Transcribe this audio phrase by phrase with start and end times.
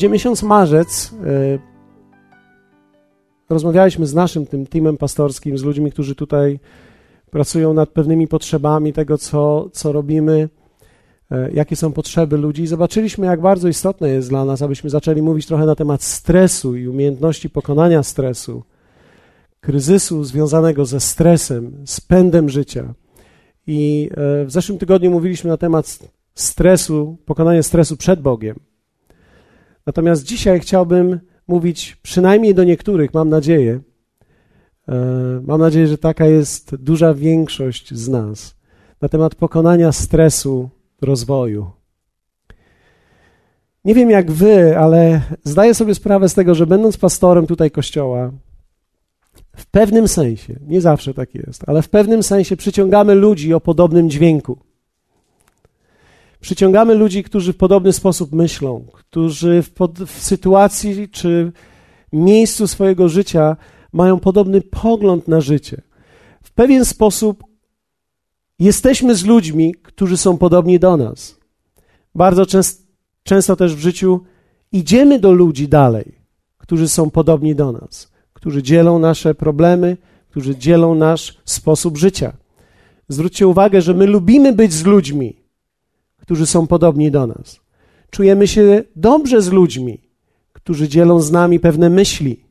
[0.00, 1.58] Gdzie miesiąc marzec e,
[3.50, 6.60] rozmawialiśmy z naszym tym teamem pastorskim, z ludźmi, którzy tutaj
[7.30, 10.48] pracują nad pewnymi potrzebami tego, co, co robimy,
[11.30, 12.66] e, jakie są potrzeby ludzi.
[12.66, 16.88] Zobaczyliśmy, jak bardzo istotne jest dla nas, abyśmy zaczęli mówić trochę na temat stresu i
[16.88, 18.62] umiejętności pokonania stresu,
[19.60, 22.94] kryzysu związanego ze stresem, z pędem życia.
[23.66, 25.98] I e, w zeszłym tygodniu mówiliśmy na temat
[26.34, 28.69] stresu, pokonania stresu przed Bogiem.
[29.86, 33.80] Natomiast dzisiaj chciałbym mówić przynajmniej do niektórych, mam nadzieję.
[34.88, 34.94] E,
[35.42, 38.54] mam nadzieję, że taka jest duża większość z nas
[39.00, 40.70] na temat pokonania stresu
[41.02, 41.70] rozwoju.
[43.84, 48.32] Nie wiem jak wy, ale zdaję sobie sprawę z tego, że będąc pastorem tutaj kościoła,
[49.56, 54.10] w pewnym sensie, nie zawsze tak jest, ale w pewnym sensie przyciągamy ludzi o podobnym
[54.10, 54.58] dźwięku.
[56.40, 61.52] Przyciągamy ludzi, którzy w podobny sposób myślą, którzy w, pod, w sytuacji czy
[62.12, 63.56] miejscu swojego życia
[63.92, 65.82] mają podobny pogląd na życie.
[66.42, 67.44] W pewien sposób
[68.58, 71.38] jesteśmy z ludźmi, którzy są podobni do nas.
[72.14, 72.82] Bardzo często,
[73.22, 74.20] często też w życiu
[74.72, 76.18] idziemy do ludzi dalej,
[76.58, 79.96] którzy są podobni do nas, którzy dzielą nasze problemy,
[80.30, 82.32] którzy dzielą nasz sposób życia.
[83.08, 85.39] Zwróćcie uwagę, że my lubimy być z ludźmi,
[86.20, 87.60] którzy są podobni do nas.
[88.10, 90.00] Czujemy się dobrze z ludźmi,
[90.52, 92.44] którzy dzielą z nami pewne myśli.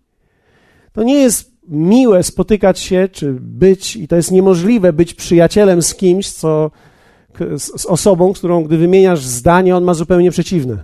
[0.93, 5.95] To nie jest miłe spotykać się czy być, i to jest niemożliwe być przyjacielem z
[5.95, 6.71] kimś, co,
[7.57, 10.83] z, osobą, z którą gdy wymieniasz zdanie, on ma zupełnie przeciwne.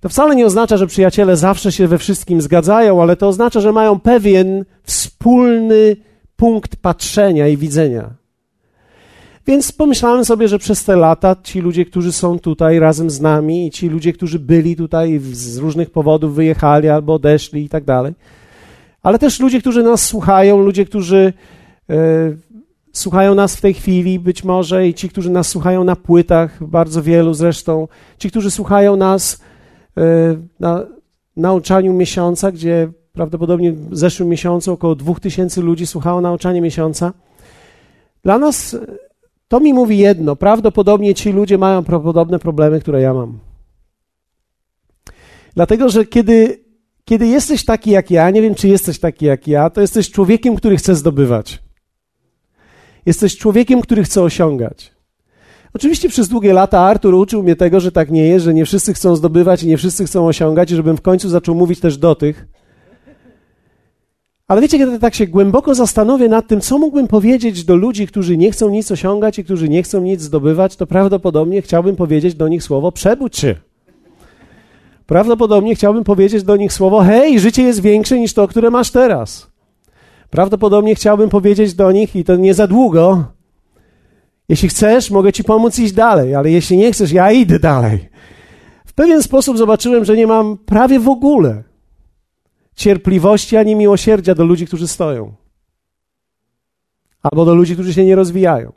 [0.00, 3.72] To wcale nie oznacza, że przyjaciele zawsze się we wszystkim zgadzają, ale to oznacza, że
[3.72, 5.96] mają pewien wspólny
[6.36, 8.21] punkt patrzenia i widzenia.
[9.46, 13.66] Więc pomyślałem sobie, że przez te lata ci ludzie, którzy są tutaj razem z nami
[13.66, 18.14] i ci ludzie, którzy byli tutaj z różnych powodów wyjechali albo odeszli i tak dalej,
[19.02, 21.32] ale też ludzie, którzy nas słuchają, ludzie, którzy
[21.90, 21.96] e,
[22.92, 27.02] słuchają nas w tej chwili być może i ci, którzy nas słuchają na płytach, bardzo
[27.02, 27.88] wielu zresztą,
[28.18, 29.40] ci, którzy słuchają nas
[29.96, 30.02] e,
[30.60, 30.86] na
[31.36, 37.12] nauczaniu miesiąca, gdzie prawdopodobnie w zeszłym miesiącu około dwóch tysięcy ludzi słuchało nauczania miesiąca.
[38.24, 38.76] Dla nas
[39.52, 43.38] to mi mówi jedno: prawdopodobnie ci ludzie mają podobne problemy, które ja mam.
[45.54, 46.64] Dlatego, że kiedy,
[47.04, 50.56] kiedy jesteś taki jak ja, nie wiem, czy jesteś taki jak ja, to jesteś człowiekiem,
[50.56, 51.62] który chce zdobywać.
[53.06, 54.92] Jesteś człowiekiem, który chce osiągać.
[55.74, 58.94] Oczywiście przez długie lata Artur uczył mnie tego, że tak nie jest, że nie wszyscy
[58.94, 62.14] chcą zdobywać i nie wszyscy chcą osiągać, i żebym w końcu zaczął mówić też do
[62.14, 62.46] tych,
[64.52, 68.36] ale wiecie, kiedy tak się głęboko zastanowię nad tym, co mógłbym powiedzieć do ludzi, którzy
[68.36, 72.48] nie chcą nic osiągać i którzy nie chcą nic zdobywać, to prawdopodobnie chciałbym powiedzieć do
[72.48, 73.54] nich słowo przebudź się.
[75.06, 79.50] Prawdopodobnie chciałbym powiedzieć do nich słowo hej, życie jest większe niż to, które masz teraz.
[80.30, 83.24] Prawdopodobnie chciałbym powiedzieć do nich, i to nie za długo,
[84.48, 88.08] jeśli chcesz, mogę ci pomóc iść dalej, ale jeśli nie chcesz, ja idę dalej.
[88.86, 91.71] W pewien sposób zobaczyłem, że nie mam prawie w ogóle
[92.74, 95.34] cierpliwości ani miłosierdzia do ludzi, którzy stoją.
[97.22, 98.72] Albo do ludzi, którzy się nie rozwijają.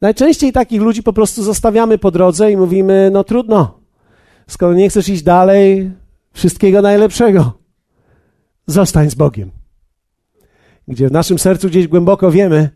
[0.00, 3.78] Najczęściej takich ludzi po prostu zostawiamy po drodze i mówimy: No trudno,
[4.46, 5.90] skoro nie chcesz iść dalej,
[6.32, 7.52] wszystkiego najlepszego.
[8.66, 9.50] Zostań z Bogiem.
[10.88, 12.70] Gdzie w naszym sercu gdzieś głęboko wiemy,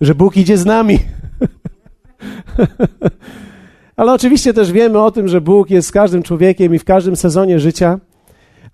[0.00, 0.98] że Bóg idzie z nami.
[3.96, 7.16] Ale oczywiście też wiemy o tym, że Bóg jest z każdym człowiekiem i w każdym
[7.16, 7.98] sezonie życia.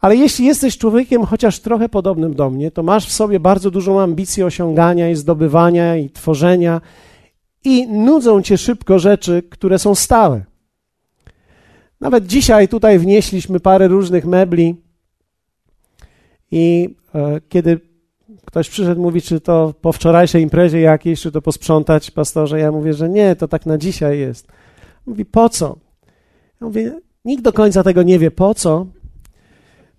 [0.04, 4.00] Ale jeśli jesteś człowiekiem chociaż trochę podobnym do mnie, to masz w sobie bardzo dużą
[4.00, 6.80] ambicję osiągania i zdobywania i tworzenia
[7.64, 10.44] i nudzą cię szybko rzeczy, które są stałe.
[12.00, 14.76] Nawet dzisiaj tutaj wnieśliśmy parę różnych mebli
[16.50, 17.80] i e, kiedy
[18.46, 22.94] ktoś przyszedł, mówi, czy to po wczorajszej imprezie jakiejś, czy to posprzątać, pastorze, ja mówię,
[22.94, 24.48] że nie, to tak na dzisiaj jest.
[25.06, 25.76] Mówi, po co?
[26.60, 28.86] Ja mówię, nikt do końca tego nie wie, po co,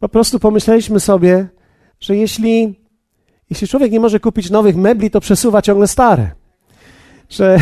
[0.06, 1.48] po prostu pomyśleliśmy sobie,
[2.00, 2.80] że jeśli,
[3.50, 6.32] jeśli człowiek nie może kupić nowych mebli, to przesuwa ciągle stare.
[7.30, 7.60] Że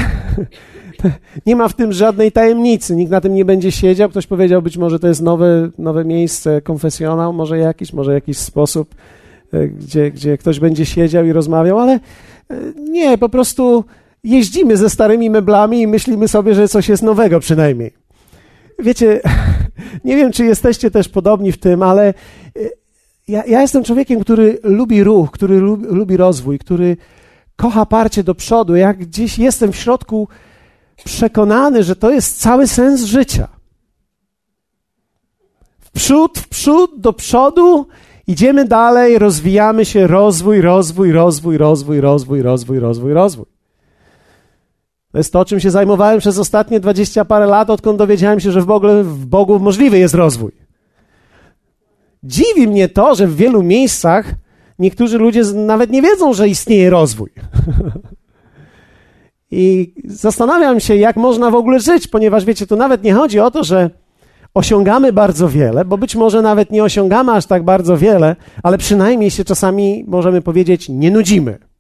[1.46, 4.10] nie ma w tym żadnej tajemnicy, nikt na tym nie będzie siedział.
[4.10, 8.96] Ktoś powiedział, być może to jest nowe, nowe miejsce, konfesjonał, może jakiś, może jakiś sposób,
[9.54, 12.00] e, gdzie, gdzie ktoś będzie siedział i rozmawiał, ale e,
[12.80, 13.84] nie, po prostu
[14.24, 17.94] jeździmy ze starymi meblami i myślimy sobie, że coś jest nowego przynajmniej.
[18.80, 19.22] Wiecie,
[20.04, 22.14] nie wiem, czy jesteście też podobni w tym, ale e,
[23.28, 26.98] ja, ja jestem człowiekiem, który lubi ruch, który lubi, lubi rozwój, który
[27.56, 28.76] kocha parcie do przodu.
[28.76, 30.28] Jak gdzieś jestem w środku
[31.04, 33.48] przekonany, że to jest cały sens życia.
[35.94, 37.88] przód, w przód, do przodu,
[38.28, 43.53] idziemy dalej, rozwijamy się, rozwój, rozwój, rozwój, rozwój, rozwój, rozwój, rozwój, rozwój.
[45.14, 48.62] To jest to, czym się zajmowałem przez ostatnie dwadzieścia parę lat, odkąd dowiedziałem się, że
[48.62, 50.52] w ogóle w Bogu możliwy jest rozwój.
[52.24, 54.32] Dziwi mnie to, że w wielu miejscach
[54.80, 57.30] niektórzy ludzie nawet nie wiedzą, że istnieje rozwój.
[59.52, 63.52] I zastanawiam się, jak można w ogóle żyć, ponieważ wiecie, tu nawet nie chodzi o
[63.52, 63.90] to, że
[64.54, 69.32] osiągamy bardzo wiele, bo być może nawet nie osiągamy aż tak bardzo wiele, ale przynajmniej
[69.32, 71.73] się czasami, możemy powiedzieć, nie nudzimy.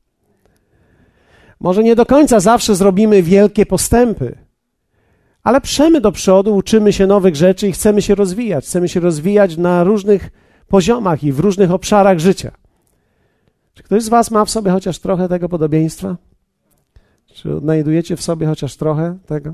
[1.63, 4.37] Może nie do końca zawsze zrobimy wielkie postępy,
[5.43, 8.65] ale przemy do przodu, uczymy się nowych rzeczy i chcemy się rozwijać.
[8.65, 10.29] Chcemy się rozwijać na różnych
[10.67, 12.51] poziomach i w różnych obszarach życia.
[13.73, 16.17] Czy ktoś z Was ma w sobie chociaż trochę tego podobieństwa?
[17.33, 19.53] Czy odnajdujecie w sobie chociaż trochę tego?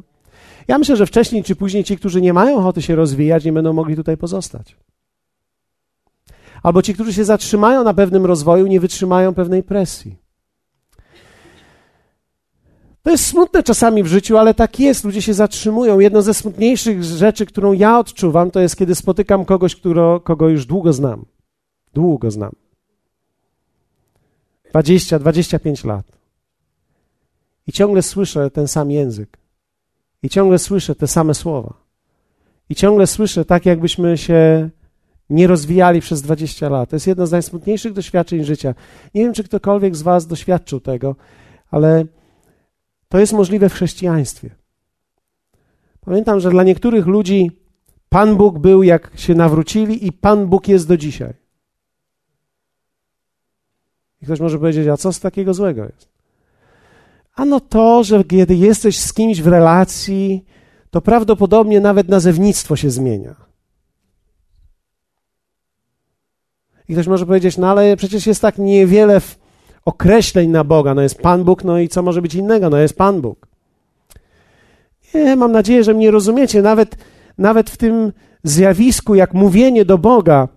[0.68, 3.74] Ja myślę, że wcześniej czy później ci, którzy nie mają ochoty się rozwijać, nie będą
[3.74, 4.76] mogli tutaj pozostać.
[6.64, 10.29] Albo ci, którzy się zatrzymają na pewnym rozwoju, nie wytrzymają pewnej presji.
[13.10, 15.04] To jest smutne czasami w życiu, ale tak jest.
[15.04, 16.00] Ludzie się zatrzymują.
[16.00, 20.66] Jedną ze smutniejszych rzeczy, którą ja odczuwam, to jest, kiedy spotykam kogoś, któro, kogo już
[20.66, 21.26] długo znam.
[21.94, 22.52] Długo znam.
[24.70, 26.06] 20, 25 lat.
[27.68, 29.38] I ciągle słyszę ten sam język.
[30.24, 31.74] I ciągle słyszę te same słowa.
[32.70, 34.70] I ciągle słyszę tak, jakbyśmy się
[35.30, 36.90] nie rozwijali przez 20 lat.
[36.90, 38.76] To jest jedno z najsmutniejszych doświadczeń życia.
[39.16, 41.16] Nie wiem, czy ktokolwiek z Was doświadczył tego,
[41.72, 42.06] ale
[43.10, 44.50] to jest możliwe w chrześcijaństwie.
[46.02, 47.52] Pamiętam, że dla niektórych ludzi
[48.10, 51.34] Pan Bóg był, jak się nawrócili, i Pan Bóg jest do dzisiaj.
[54.22, 56.10] I ktoś może powiedzieć, a co z takiego złego jest?
[57.36, 60.46] Ano to, że kiedy jesteś z kimś w relacji,
[60.92, 63.36] to prawdopodobnie nawet nazewnictwo się zmienia.
[66.88, 69.22] I ktoś może powiedzieć, no ale przecież jest tak niewiele
[69.90, 70.94] określeń na Boga.
[70.94, 72.70] No jest Pan Bóg, no i co może być innego?
[72.70, 73.48] No jest Pan Bóg.
[75.14, 76.62] Nie, mam nadzieję, że mnie rozumiecie.
[76.62, 76.98] Nawet,
[77.38, 78.14] nawet w tym
[78.44, 80.48] zjawisku, jak mówienie do Boga,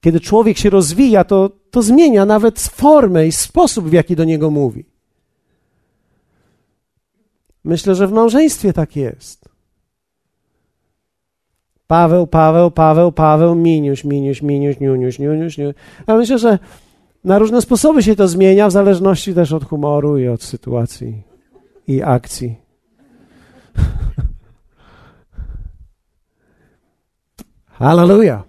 [0.00, 4.50] kiedy człowiek się rozwija, to, to zmienia nawet formę i sposób, w jaki do niego
[4.50, 4.84] mówi.
[7.64, 9.48] Myślę, że w małżeństwie tak jest.
[11.86, 15.76] Paweł, Paweł, Paweł, Paweł, Miniuś, Miniuś, Miniuś, Niuniuś, Niuniuś, Niuniuś.
[16.06, 16.58] Ja myślę, że
[17.28, 21.22] na różne sposoby się to zmienia, w zależności też od humoru i od sytuacji
[21.86, 22.56] i akcji.
[27.78, 28.42] Hallelujah.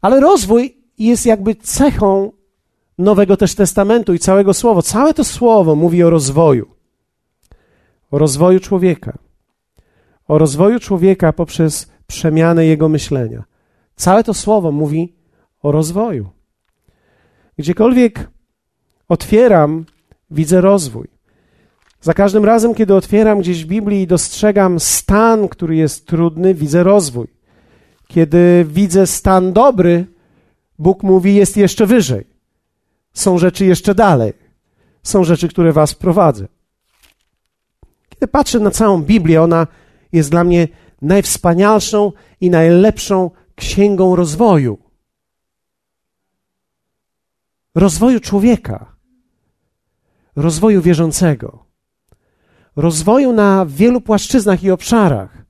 [0.00, 2.32] Ale rozwój jest jakby cechą
[2.98, 4.82] Nowego też Testamentu i całego Słowa.
[4.82, 6.66] Całe to Słowo mówi o rozwoju.
[8.10, 9.18] O rozwoju człowieka.
[10.28, 13.44] O rozwoju człowieka poprzez przemianę jego myślenia.
[13.96, 15.16] Całe to Słowo mówi
[15.62, 16.39] o rozwoju.
[17.60, 18.30] Gdziekolwiek
[19.08, 19.84] otwieram,
[20.30, 21.08] widzę rozwój.
[22.00, 26.82] Za każdym razem, kiedy otwieram gdzieś w Biblii i dostrzegam stan, który jest trudny, widzę
[26.82, 27.26] rozwój.
[28.08, 30.06] Kiedy widzę stan dobry,
[30.78, 32.26] Bóg mówi, jest jeszcze wyżej.
[33.12, 34.32] Są rzeczy jeszcze dalej.
[35.02, 36.48] Są rzeczy, które was prowadzę.
[38.08, 39.66] Kiedy patrzę na całą Biblię, ona
[40.12, 40.68] jest dla mnie
[41.02, 44.78] najwspanialszą i najlepszą księgą rozwoju
[47.74, 48.96] rozwoju człowieka,
[50.36, 51.64] rozwoju wierzącego,
[52.76, 55.44] rozwoju na wielu płaszczyznach i obszarach.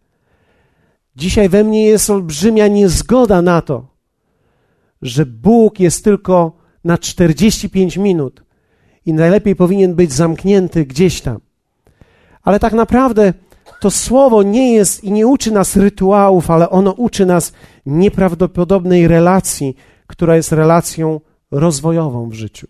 [1.16, 3.86] Dzisiaj we mnie jest olbrzymia niezgoda na to,
[5.02, 8.44] że Bóg jest tylko na 45 minut
[9.06, 11.40] i najlepiej powinien być zamknięty gdzieś tam.
[12.42, 13.34] Ale tak naprawdę
[13.80, 17.52] to słowo nie jest i nie uczy nas rytuałów, ale ono uczy nas
[17.86, 22.66] nieprawdopodobnej relacji, która jest relacją rozwojową w życiu.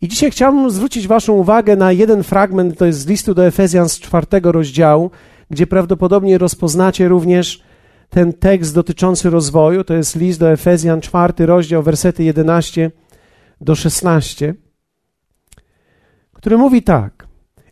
[0.00, 3.88] I dzisiaj chciałbym zwrócić Waszą uwagę na jeden fragment, to jest z listu do Efezjan
[3.88, 5.10] z czwartego rozdziału,
[5.50, 7.62] gdzie prawdopodobnie rozpoznacie również
[8.10, 9.84] ten tekst dotyczący rozwoju.
[9.84, 12.90] To jest list do Efezjan, czwarty rozdział, wersety 11
[13.60, 14.54] do 16,
[16.32, 17.28] który mówi tak.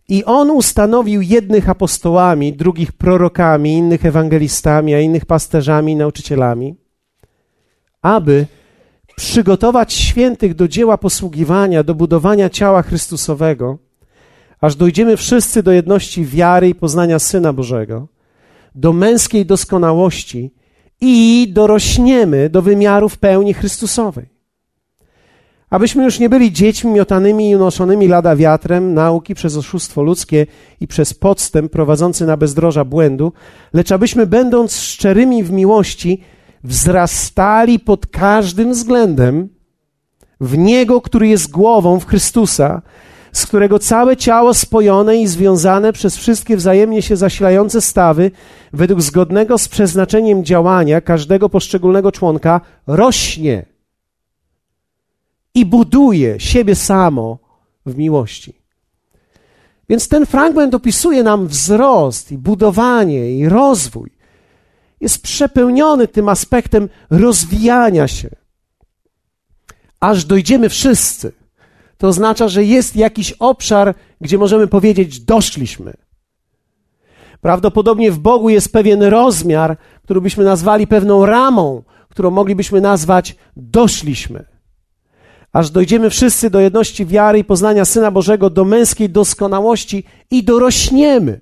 [0.09, 6.86] I on ustanowił jednych apostołami, drugich prorokami, innych ewangelistami, a innych pasterzami i nauczycielami
[8.07, 8.47] aby
[9.17, 13.79] przygotować świętych do dzieła posługiwania, do budowania ciała Chrystusowego,
[14.61, 18.09] aż dojdziemy wszyscy do jedności wiary i poznania Syna Bożego,
[18.75, 20.55] do męskiej doskonałości
[21.01, 24.27] i dorośniemy do wymiarów pełni Chrystusowej.
[25.71, 30.47] Abyśmy już nie byli dziećmi miotanymi i unoszonymi lada wiatrem nauki przez oszustwo ludzkie
[30.81, 33.33] i przez podstęp prowadzący na bezdroża błędu,
[33.73, 36.23] lecz abyśmy będąc szczerymi w miłości,
[36.67, 39.49] wzrastali pod każdym względem
[40.41, 42.83] w Niego, który jest głową, w Chrystusa,
[43.33, 48.31] z którego całe ciało spojone i związane przez wszystkie wzajemnie się zasilające stawy,
[48.73, 53.67] według zgodnego z przeznaczeniem działania każdego poszczególnego członka, rośnie
[55.55, 57.39] i buduje siebie samo
[57.87, 58.55] w miłości.
[59.89, 64.16] Więc ten fragment opisuje nam wzrost i budowanie i rozwój.
[65.07, 68.31] Jest przepełniony tym aspektem rozwijania się,
[70.01, 71.33] aż dojdziemy wszyscy.
[71.99, 75.93] To oznacza, że jest jakiś obszar, gdzie możemy powiedzieć: doszliśmy.
[77.41, 84.45] Prawdopodobnie w Bogu jest pewien rozmiar, który byśmy nazwali pewną ramą, którą moglibyśmy nazwać doszliśmy
[85.53, 91.41] aż dojdziemy wszyscy do jedności wiary i poznania Syna Bożego, do męskiej doskonałości i dorośniemy.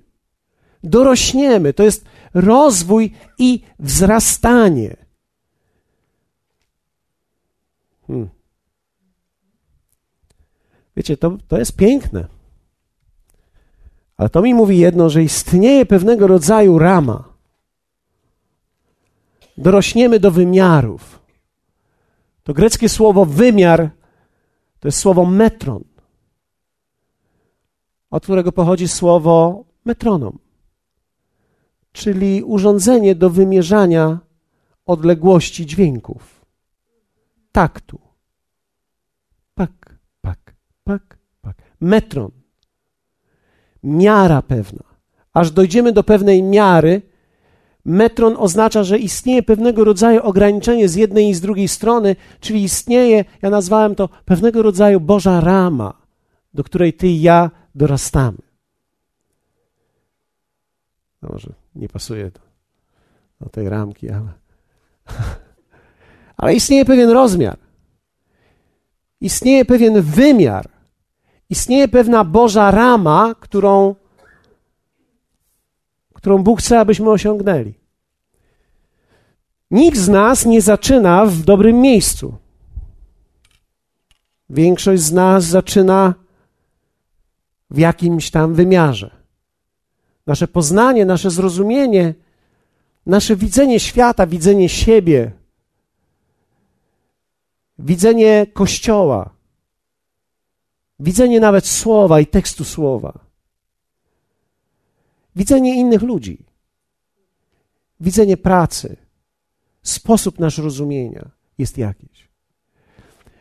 [0.83, 1.73] Dorośniemy.
[1.73, 2.05] To jest
[2.35, 4.95] rozwój i wzrastanie.
[8.07, 8.29] Hmm.
[10.95, 12.27] Wiecie, to, to jest piękne.
[14.17, 17.23] Ale to mi mówi jedno, że istnieje pewnego rodzaju rama.
[19.57, 21.19] Dorośniemy do wymiarów.
[22.43, 23.89] To greckie słowo wymiar
[24.85, 25.83] to jest słowo metron,
[28.09, 30.39] od którego pochodzi słowo metronom,
[31.95, 34.19] czyli urządzenie do wymierzania
[34.85, 36.45] odległości dźwięków,
[37.51, 37.99] taktu.
[39.55, 41.57] Pak, pak, pak, pak.
[41.81, 42.31] Metron.
[43.83, 44.83] Miara pewna.
[45.33, 47.01] Aż dojdziemy do pewnej miary,
[47.85, 53.25] Metron oznacza, że istnieje pewnego rodzaju ograniczenie z jednej i z drugiej strony, czyli istnieje,
[53.41, 55.93] ja nazwałem to pewnego rodzaju Boża rama,
[56.53, 58.37] do której ty i ja dorastamy.
[61.21, 62.39] No może nie pasuje do,
[63.41, 64.33] do tej ramki, ale,
[66.37, 67.57] ale istnieje pewien rozmiar.
[69.21, 70.69] Istnieje pewien wymiar.
[71.49, 73.95] Istnieje pewna Boża rama, którą
[76.13, 77.73] którą Bóg chce, abyśmy osiągnęli.
[79.71, 82.37] Nikt z nas nie zaczyna w dobrym miejscu.
[84.49, 86.13] Większość z nas zaczyna
[87.69, 89.24] w jakimś tam wymiarze.
[90.27, 92.13] Nasze poznanie, nasze zrozumienie,
[93.05, 95.31] nasze widzenie świata, widzenie siebie,
[97.79, 99.29] widzenie Kościoła,
[100.99, 103.25] widzenie nawet słowa i tekstu słowa
[105.35, 106.45] widzenie innych ludzi,
[107.99, 108.97] widzenie pracy,
[109.83, 112.29] sposób nasz rozumienia jest jakiś.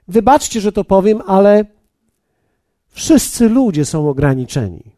[0.09, 1.64] Wybaczcie, że to powiem, ale
[2.88, 4.94] wszyscy ludzie są ograniczeni.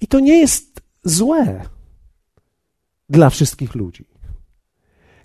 [0.00, 1.64] I to nie jest złe
[3.08, 4.04] dla wszystkich ludzi.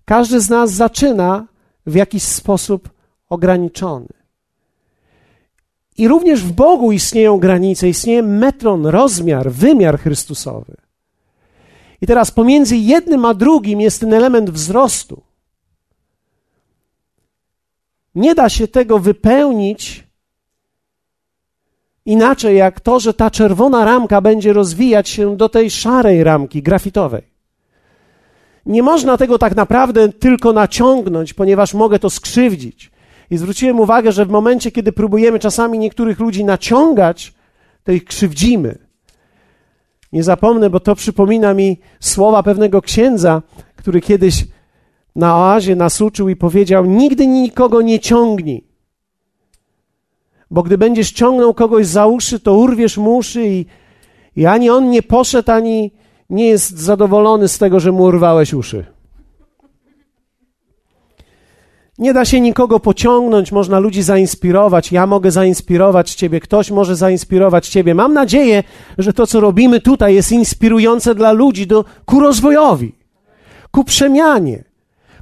[0.05, 1.47] Każdy z nas zaczyna
[1.85, 2.89] w jakiś sposób
[3.29, 4.07] ograniczony.
[5.97, 10.75] I również w Bogu istnieją granice, istnieje metron, rozmiar, wymiar Chrystusowy.
[12.01, 15.21] I teraz pomiędzy jednym a drugim jest ten element wzrostu.
[18.15, 20.03] Nie da się tego wypełnić
[22.05, 27.21] inaczej jak to, że ta czerwona ramka będzie rozwijać się do tej szarej ramki grafitowej.
[28.65, 32.91] Nie można tego tak naprawdę tylko naciągnąć, ponieważ mogę to skrzywdzić.
[33.29, 37.33] I zwróciłem uwagę, że w momencie, kiedy próbujemy czasami niektórych ludzi naciągać,
[37.83, 38.77] to ich krzywdzimy.
[40.11, 43.41] Nie zapomnę, bo to przypomina mi słowa pewnego księdza,
[43.75, 44.45] który kiedyś
[45.15, 48.72] na oazie nas uczył i powiedział: Nigdy nikogo nie ciągnij.
[50.53, 53.65] Bo gdy będziesz ciągnął kogoś za uszy, to urwiesz mu uszy i,
[54.35, 55.91] i ani on nie poszedł, ani
[56.29, 58.85] nie jest zadowolony z tego, że mu urwałeś uszy.
[61.97, 64.91] Nie da się nikogo pociągnąć, można ludzi zainspirować.
[64.91, 67.95] Ja mogę zainspirować Ciebie, ktoś może zainspirować Ciebie.
[67.95, 68.63] Mam nadzieję,
[68.97, 72.95] że to, co robimy tutaj, jest inspirujące dla ludzi do, ku rozwojowi,
[73.71, 74.63] ku przemianie,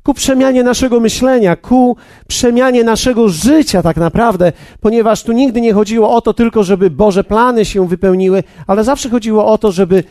[0.03, 6.15] ku przemianie naszego myślenia, ku przemianie naszego życia, tak naprawdę, ponieważ tu nigdy nie chodziło
[6.15, 10.03] o to tylko, żeby Boże plany się wypełniły, ale zawsze chodziło o to, żeby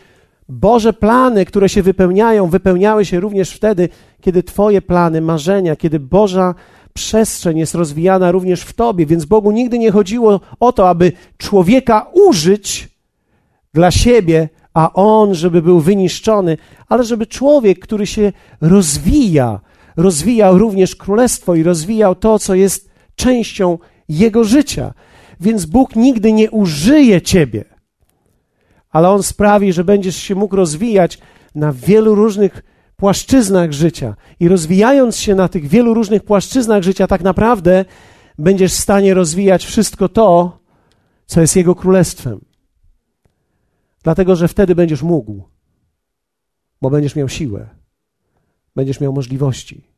[0.48, 3.88] Boże plany, które się wypełniają, wypełniały się również wtedy,
[4.20, 6.54] kiedy Twoje plany, marzenia, kiedy Boża
[6.94, 9.06] przestrzeń jest rozwijana również w Tobie.
[9.06, 12.88] Więc Bogu nigdy nie chodziło o to, aby człowieka użyć
[13.74, 16.56] dla siebie, a on, żeby był wyniszczony,
[16.88, 19.60] ale żeby człowiek, który się rozwija,
[19.96, 23.78] rozwijał również królestwo i rozwijał to, co jest częścią
[24.08, 24.94] jego życia.
[25.40, 27.64] Więc Bóg nigdy nie użyje ciebie,
[28.90, 31.18] ale on sprawi, że będziesz się mógł rozwijać
[31.54, 32.62] na wielu różnych
[32.96, 34.16] płaszczyznach życia.
[34.40, 37.84] I rozwijając się na tych wielu różnych płaszczyznach życia, tak naprawdę
[38.38, 40.58] będziesz w stanie rozwijać wszystko to,
[41.26, 42.40] co jest Jego królestwem.
[44.02, 45.42] Dlatego, że wtedy będziesz mógł,
[46.82, 47.79] bo będziesz miał siłę,
[48.76, 49.90] będziesz miał możliwości.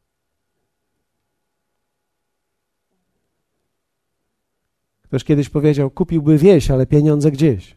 [5.02, 7.76] Ktoś kiedyś powiedział: kupiłby wieś, ale pieniądze gdzieś.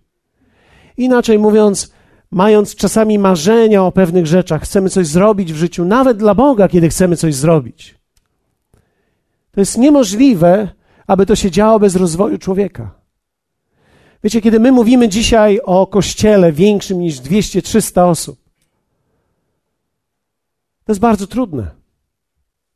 [0.97, 1.93] Inaczej mówiąc,
[2.31, 6.89] mając czasami marzenia o pewnych rzeczach, chcemy coś zrobić w życiu, nawet dla Boga, kiedy
[6.89, 7.95] chcemy coś zrobić.
[9.51, 10.69] To jest niemożliwe,
[11.07, 12.91] aby to się działo bez rozwoju człowieka.
[14.23, 18.39] Wiecie, kiedy my mówimy dzisiaj o kościele większym niż 200-300 osób,
[20.85, 21.71] to jest bardzo trudne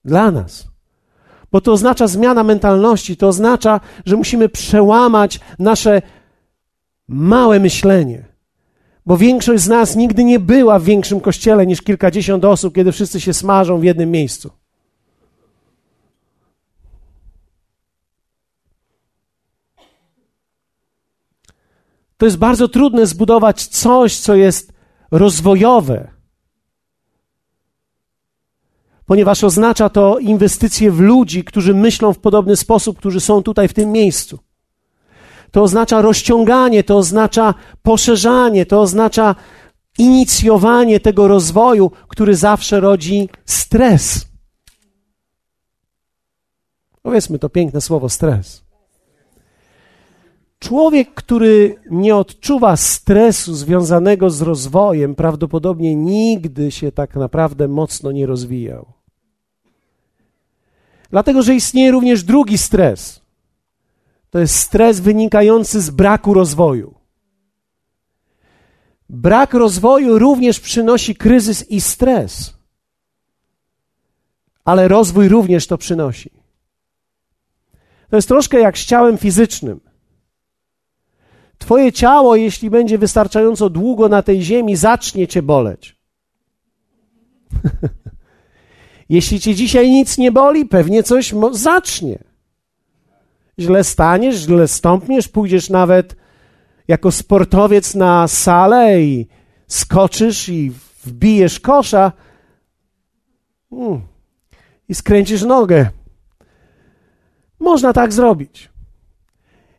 [0.05, 0.67] dla nas,
[1.51, 6.01] bo to oznacza zmiana mentalności, to oznacza, że musimy przełamać nasze
[7.07, 8.25] małe myślenie.
[9.05, 13.21] Bo większość z nas nigdy nie była w większym kościele niż kilkadziesiąt osób, kiedy wszyscy
[13.21, 14.51] się smażą w jednym miejscu.
[22.17, 24.73] To jest bardzo trudne zbudować coś, co jest
[25.11, 26.18] rozwojowe,
[29.09, 33.73] ponieważ oznacza to inwestycje w ludzi, którzy myślą w podobny sposób, którzy są tutaj w
[33.73, 34.39] tym miejscu.
[35.51, 39.35] To oznacza rozciąganie, to oznacza poszerzanie, to oznacza
[39.97, 44.27] inicjowanie tego rozwoju, który zawsze rodzi stres.
[47.01, 48.63] Powiedzmy to piękne słowo stres.
[50.59, 58.25] Człowiek, który nie odczuwa stresu związanego z rozwojem, prawdopodobnie nigdy się tak naprawdę mocno nie
[58.25, 58.98] rozwijał.
[61.09, 63.21] Dlatego, że istnieje również drugi stres.
[64.29, 66.95] To jest stres wynikający z braku rozwoju.
[69.09, 72.53] Brak rozwoju również przynosi kryzys i stres,
[74.65, 76.31] ale rozwój również to przynosi.
[78.09, 79.79] To jest troszkę jak z ciałem fizycznym.
[81.57, 85.95] Twoje ciało, jeśli będzie wystarczająco długo na tej ziemi, zacznie cię boleć.
[89.09, 92.19] jeśli cię dzisiaj nic nie boli, pewnie coś zacznie.
[93.59, 96.15] Źle staniesz, źle stąpniesz, pójdziesz nawet
[96.87, 99.27] jako sportowiec na salę i
[99.67, 100.71] skoczysz i
[101.05, 102.11] wbijesz kosza
[103.69, 104.01] hmm,
[104.89, 105.89] i skręcisz nogę.
[107.59, 108.69] Można tak zrobić.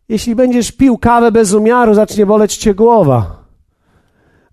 [0.09, 3.45] Jeśli będziesz pił kawę bez umiaru, zacznie boleć cię głowa.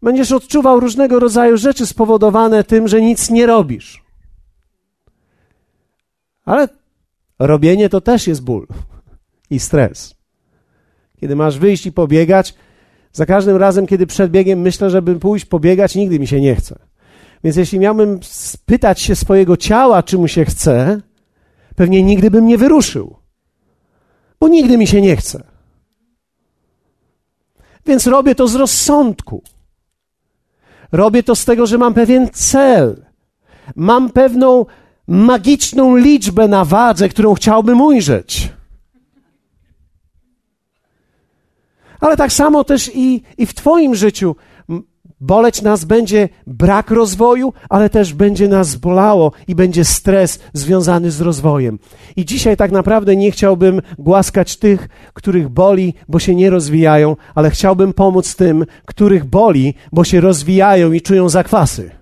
[0.02, 4.07] Będziesz odczuwał różnego rodzaju rzeczy spowodowane tym, że nic nie robisz.
[6.48, 6.68] Ale
[7.40, 8.68] robienie to też jest ból
[9.50, 10.16] i stres.
[11.20, 12.54] Kiedy masz wyjść i pobiegać,
[13.12, 16.80] za każdym razem, kiedy przed biegiem myślę, żeby pójść pobiegać, nigdy mi się nie chce.
[17.44, 21.02] Więc jeśli miałbym spytać się swojego ciała, czy mu się chce,
[21.76, 23.18] pewnie nigdy bym nie wyruszył
[24.40, 25.44] bo nigdy mi się nie chce.
[27.86, 29.44] Więc robię to z rozsądku.
[30.92, 33.06] Robię to z tego, że mam pewien cel.
[33.76, 34.66] Mam pewną
[35.08, 38.50] magiczną liczbę na wadze, którą chciałbym ujrzeć.
[42.00, 44.36] Ale tak samo też i, i w Twoim życiu
[45.22, 51.22] Boleć nas będzie brak rozwoju, ale też będzie nas bolało i będzie stres związany z
[51.22, 51.80] rozwojem.
[52.15, 57.50] I dzisiaj tak naprawdę nie chciałbym głaskać tych, których boli, bo się nie rozwijają, ale
[57.50, 61.97] chciałbym pomóc tym, których boli, bo się rozwijają i czują zakwasy.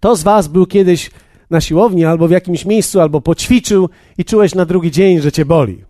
[0.00, 1.10] Kto z Was był kiedyś
[1.50, 5.44] na siłowni albo w jakimś miejscu, albo poćwiczył i czułeś na drugi dzień, że cię
[5.44, 5.84] boli?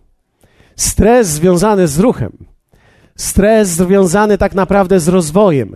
[0.75, 2.51] Stres związany z ruchem
[3.15, 5.75] Stres związany tak naprawdę z rozwojem.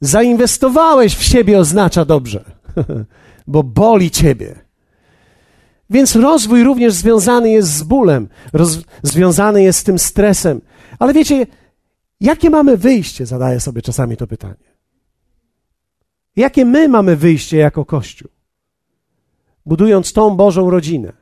[0.00, 2.44] Zainwestowałeś w siebie oznacza dobrze,
[3.46, 4.54] bo boli ciebie.
[5.90, 10.60] Więc rozwój również związany jest z bólem, roz, związany jest z tym stresem.
[10.98, 11.46] Ale wiecie,
[12.20, 13.26] jakie mamy wyjście?
[13.26, 14.73] Zadaję sobie czasami to pytanie.
[16.36, 18.30] Jakie my mamy wyjście jako Kościół?
[19.66, 21.12] Budując tą Bożą rodzinę,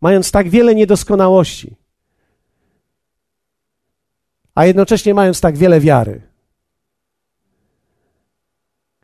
[0.00, 1.76] mając tak wiele niedoskonałości,
[4.54, 6.22] a jednocześnie mając tak wiele wiary.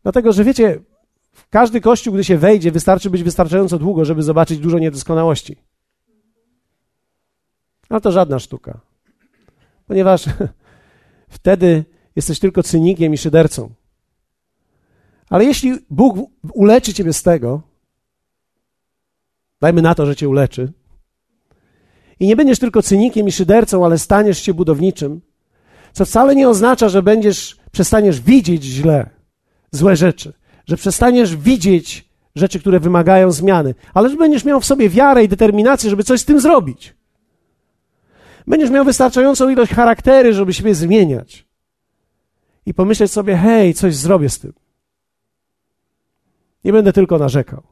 [0.03, 0.81] Dlatego, że wiecie,
[1.33, 5.57] w każdy kościół, gdy się wejdzie, wystarczy być wystarczająco długo, żeby zobaczyć dużo niedoskonałości.
[7.89, 8.81] Ale to żadna sztuka.
[9.87, 10.25] Ponieważ
[11.29, 11.85] wtedy
[12.17, 13.71] jesteś tylko cynikiem i szydercą.
[15.31, 17.63] Ale jeśli Bóg uleczy ciebie z tego,
[19.61, 20.73] dajmy na to, że cię uleczy,
[22.21, 25.21] i nie będziesz tylko cynikiem i szydercą, ale staniesz się budowniczym,
[25.93, 29.11] co wcale nie oznacza, że będziesz, przestaniesz widzieć źle,
[29.71, 30.33] złe rzeczy,
[30.67, 35.29] że przestaniesz widzieć rzeczy, które wymagają zmiany, ale że będziesz miał w sobie wiarę i
[35.29, 36.95] determinację, żeby coś z tym zrobić.
[38.47, 41.47] Będziesz miał wystarczającą ilość charaktery, żeby siebie zmieniać.
[42.67, 44.53] I pomyśleć sobie, hej, coś zrobię z tym.
[46.65, 47.63] Nie będę tylko narzekał.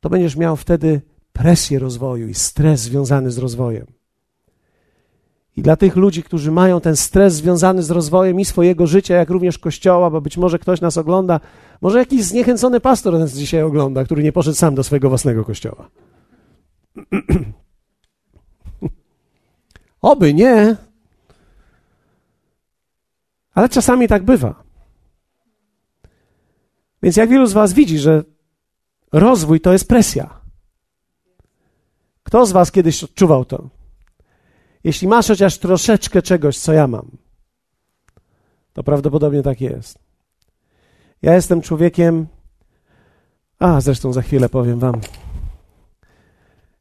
[0.00, 1.00] To będziesz miał wtedy
[1.32, 3.86] presję rozwoju i stres związany z rozwojem.
[5.56, 9.30] I dla tych ludzi, którzy mają ten stres związany z rozwojem i swojego życia, jak
[9.30, 11.40] również kościoła, bo być może ktoś nas ogląda,
[11.80, 15.88] może jakiś zniechęcony pastor nas dzisiaj ogląda, który nie poszedł sam do swojego własnego kościoła.
[20.02, 20.76] Oby nie.
[23.54, 24.61] Ale czasami tak bywa.
[27.02, 28.24] Więc jak wielu z Was widzi, że
[29.12, 30.40] rozwój to jest presja.
[32.22, 33.68] Kto z Was kiedyś odczuwał to?
[34.84, 37.10] Jeśli masz chociaż troszeczkę czegoś, co ja mam,
[38.72, 39.98] to prawdopodobnie tak jest.
[41.22, 42.26] Ja jestem człowiekiem.
[43.58, 45.00] A, zresztą za chwilę powiem Wam.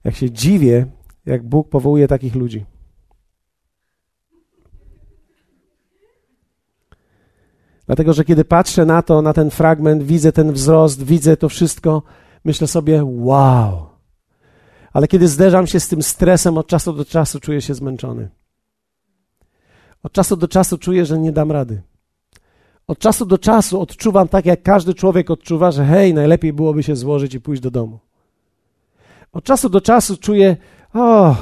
[0.03, 0.85] Jak się dziwię,
[1.25, 2.65] jak Bóg powołuje takich ludzi.
[7.91, 12.03] Dlatego, że kiedy patrzę na to, na ten fragment, widzę ten wzrost, widzę to wszystko,
[12.45, 13.87] myślę sobie, wow.
[14.93, 18.29] Ale kiedy zderzam się z tym stresem, od czasu do czasu czuję się zmęczony.
[20.03, 21.81] Od czasu do czasu czuję, że nie dam rady.
[22.87, 26.95] Od czasu do czasu odczuwam tak, jak każdy człowiek odczuwa, że hej, najlepiej byłoby się
[26.95, 27.99] złożyć i pójść do domu.
[29.31, 30.57] Od czasu do czasu czuję,
[30.93, 31.35] o,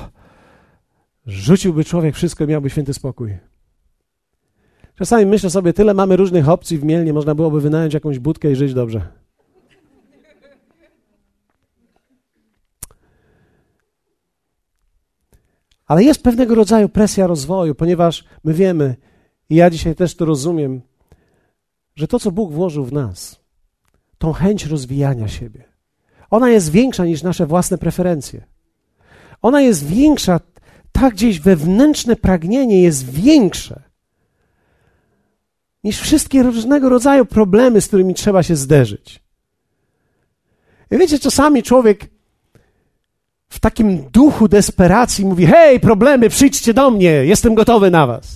[1.26, 3.38] rzuciłby człowiek wszystko i miałby święty spokój.
[5.00, 8.56] Czasami myślę sobie, tyle mamy różnych opcji w Mielnie, można byłoby wynająć jakąś budkę i
[8.56, 9.02] żyć dobrze.
[15.86, 18.96] Ale jest pewnego rodzaju presja rozwoju, ponieważ my wiemy,
[19.50, 20.82] i ja dzisiaj też to rozumiem,
[21.96, 23.40] że to, co Bóg włożył w nas,
[24.18, 25.64] tą chęć rozwijania siebie,
[26.30, 28.46] ona jest większa niż nasze własne preferencje.
[29.42, 30.40] Ona jest większa,
[30.92, 33.89] tak gdzieś wewnętrzne pragnienie jest większe
[35.84, 39.22] niż wszystkie różnego rodzaju problemy, z którymi trzeba się zderzyć.
[40.92, 42.08] I wiecie, czasami człowiek
[43.50, 48.36] w takim duchu desperacji mówi: Hej, problemy, przyjdźcie do mnie, jestem gotowy na was.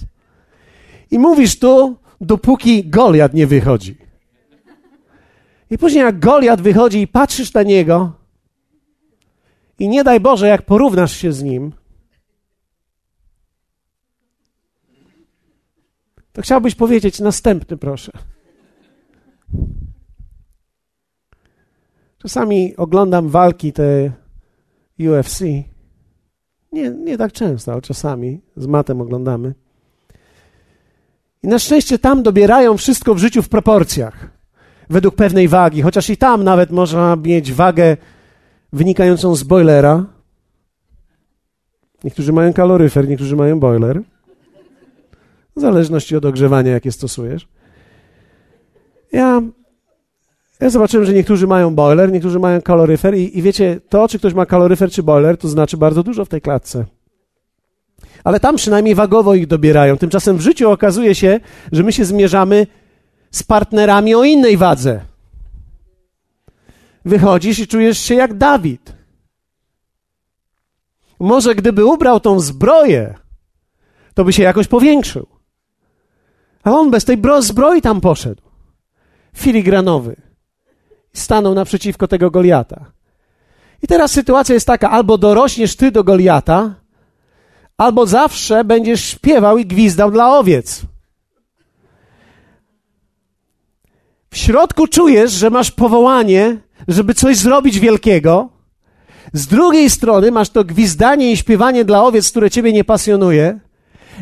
[1.11, 3.97] I mówisz tu, dopóki Goliat nie wychodzi.
[5.71, 8.11] I później, jak Goliat wychodzi i patrzysz na niego,
[9.79, 11.71] i nie daj Boże, jak porównasz się z nim,
[16.33, 18.11] to chciałbyś powiedzieć następny, proszę.
[22.17, 24.11] Czasami oglądam walki te
[24.99, 25.41] UFC.
[26.71, 29.53] Nie, nie tak często, ale czasami z matem oglądamy.
[31.43, 34.29] I na szczęście tam dobierają wszystko w życiu w proporcjach,
[34.89, 37.97] według pewnej wagi, chociaż i tam nawet można mieć wagę
[38.73, 40.05] wynikającą z boilera.
[42.03, 44.01] Niektórzy mają kaloryfer, niektórzy mają boiler.
[45.55, 47.47] W zależności od ogrzewania, jakie stosujesz.
[49.11, 49.41] Ja,
[50.59, 54.33] ja zobaczyłem, że niektórzy mają boiler, niektórzy mają kaloryfer i, i wiecie, to, czy ktoś
[54.33, 56.85] ma kaloryfer czy boiler, to znaczy bardzo dużo w tej klatce.
[58.23, 59.97] Ale tam przynajmniej wagowo ich dobierają.
[59.97, 61.39] Tymczasem w życiu okazuje się,
[61.71, 62.67] że my się zmierzamy
[63.31, 65.01] z partnerami o innej wadze.
[67.05, 68.95] Wychodzisz i czujesz się jak Dawid.
[71.19, 73.15] Może gdyby ubrał tą zbroję,
[74.13, 75.27] to by się jakoś powiększył.
[76.63, 78.41] A on bez tej zbroi tam poszedł.
[79.35, 80.15] Filigranowy.
[81.13, 82.85] Stanął naprzeciwko tego Goliata.
[83.81, 86.75] I teraz sytuacja jest taka: albo dorośniesz ty do Goliata,
[87.77, 90.81] albo zawsze będziesz śpiewał i gwizdał dla owiec.
[94.31, 98.49] W środku czujesz, że masz powołanie, żeby coś zrobić wielkiego.
[99.33, 103.59] Z drugiej strony masz to gwizdanie i śpiewanie dla owiec, które ciebie nie pasjonuje,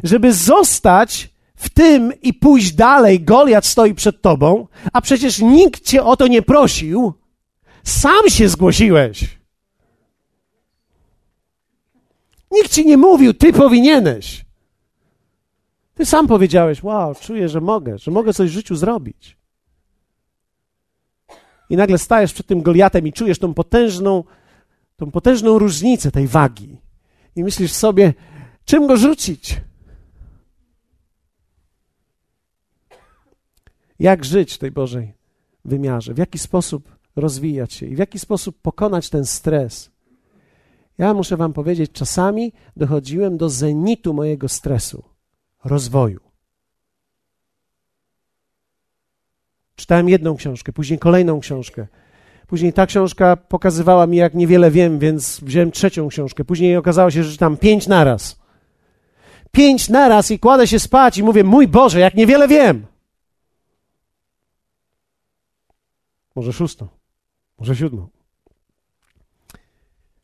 [0.03, 1.30] żeby zostać
[1.61, 6.27] w tym i pójść dalej, Goliat stoi przed tobą, a przecież nikt cię o to
[6.27, 7.13] nie prosił,
[7.83, 9.39] sam się zgłosiłeś.
[12.51, 14.45] Nikt ci nie mówił, ty powinieneś.
[15.95, 19.37] Ty sam powiedziałeś, wow, czuję, że mogę, że mogę coś w życiu zrobić.
[21.69, 24.23] I nagle stajesz przed tym Goliatem i czujesz tą potężną,
[24.97, 26.77] tą potężną różnicę tej wagi.
[27.35, 28.13] I myślisz sobie,
[28.65, 29.61] Czym go rzucić?
[34.01, 35.13] Jak żyć w tej Bożej
[35.65, 36.13] wymiarze?
[36.13, 39.91] W jaki sposób rozwijać się i w jaki sposób pokonać ten stres?
[40.97, 45.03] Ja muszę Wam powiedzieć, czasami dochodziłem do zenitu mojego stresu,
[45.65, 46.19] rozwoju.
[49.75, 51.87] Czytałem jedną książkę, później kolejną książkę.
[52.47, 56.45] Później ta książka pokazywała mi, jak niewiele wiem, więc wziąłem trzecią książkę.
[56.45, 58.39] Później okazało się, że czytam pięć naraz.
[59.51, 62.90] Pięć naraz i kładę się spać i mówię, mój Boże, jak niewiele wiem.
[66.35, 66.87] Może szóstą,
[67.57, 68.07] może siódmą.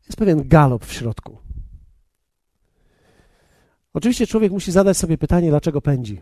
[0.06, 1.38] Jest pewien galop w środku.
[3.94, 6.22] Oczywiście człowiek musi zadać sobie pytanie, dlaczego pędzi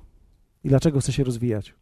[0.63, 1.73] i dlaczego chce się rozwijać.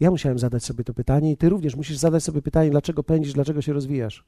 [0.00, 3.32] Ja musiałem zadać sobie to pytanie i ty również musisz zadać sobie pytanie, dlaczego pędzisz,
[3.32, 4.24] dlaczego się rozwijasz.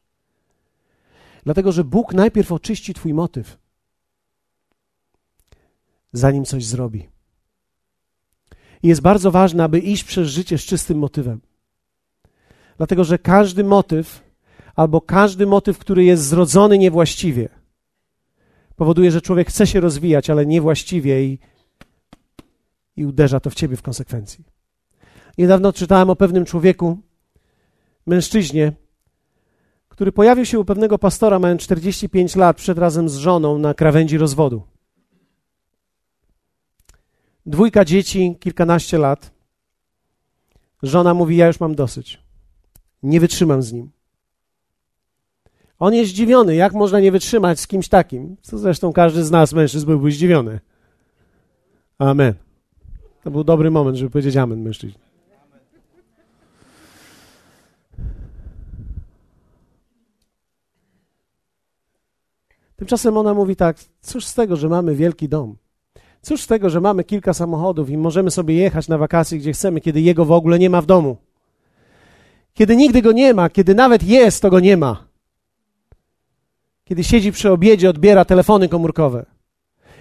[1.45, 3.59] Dlatego, że Bóg najpierw oczyści twój motyw,
[6.13, 7.09] zanim coś zrobi.
[8.83, 11.41] I jest bardzo ważne, aby iść przez życie z czystym motywem.
[12.77, 14.23] Dlatego, że każdy motyw,
[14.77, 17.49] albo każdy motyw, który jest zrodzony niewłaściwie,
[18.77, 21.39] powoduje, że człowiek chce się rozwijać, ale niewłaściwie i,
[22.97, 24.45] i uderza to w ciebie w konsekwencji.
[25.39, 26.99] Niedawno czytałem o pewnym człowieku,
[28.07, 28.73] mężczyźnie,
[29.89, 34.19] który pojawił się u pewnego pastora, mając 45 lat, przed razem z żoną na krawędzi
[34.19, 34.63] rozwodu.
[37.47, 39.31] Dwójka dzieci, kilkanaście lat.
[40.83, 42.23] Żona mówi: Ja już mam dosyć.
[43.03, 43.91] Nie wytrzymam z nim.
[45.79, 48.37] On jest zdziwiony, jak można nie wytrzymać z kimś takim.
[48.43, 50.61] Co zresztą każdy z nas, mężczyzn, byłby zdziwiony.
[51.99, 52.35] Amen.
[53.25, 55.01] To był dobry moment, żeby powiedzieć amen mężczyźni.
[62.77, 65.57] Tymczasem ona mówi tak: Cóż z tego, że mamy wielki dom?
[66.23, 69.81] Cóż z tego, że mamy kilka samochodów i możemy sobie jechać na wakacje, gdzie chcemy,
[69.81, 71.17] kiedy jego w ogóle nie ma w domu?
[72.55, 75.05] Kiedy nigdy go nie ma, kiedy nawet jest, to go nie ma.
[76.85, 79.27] Kiedy siedzi przy obiedzie, odbiera telefony komórkowe.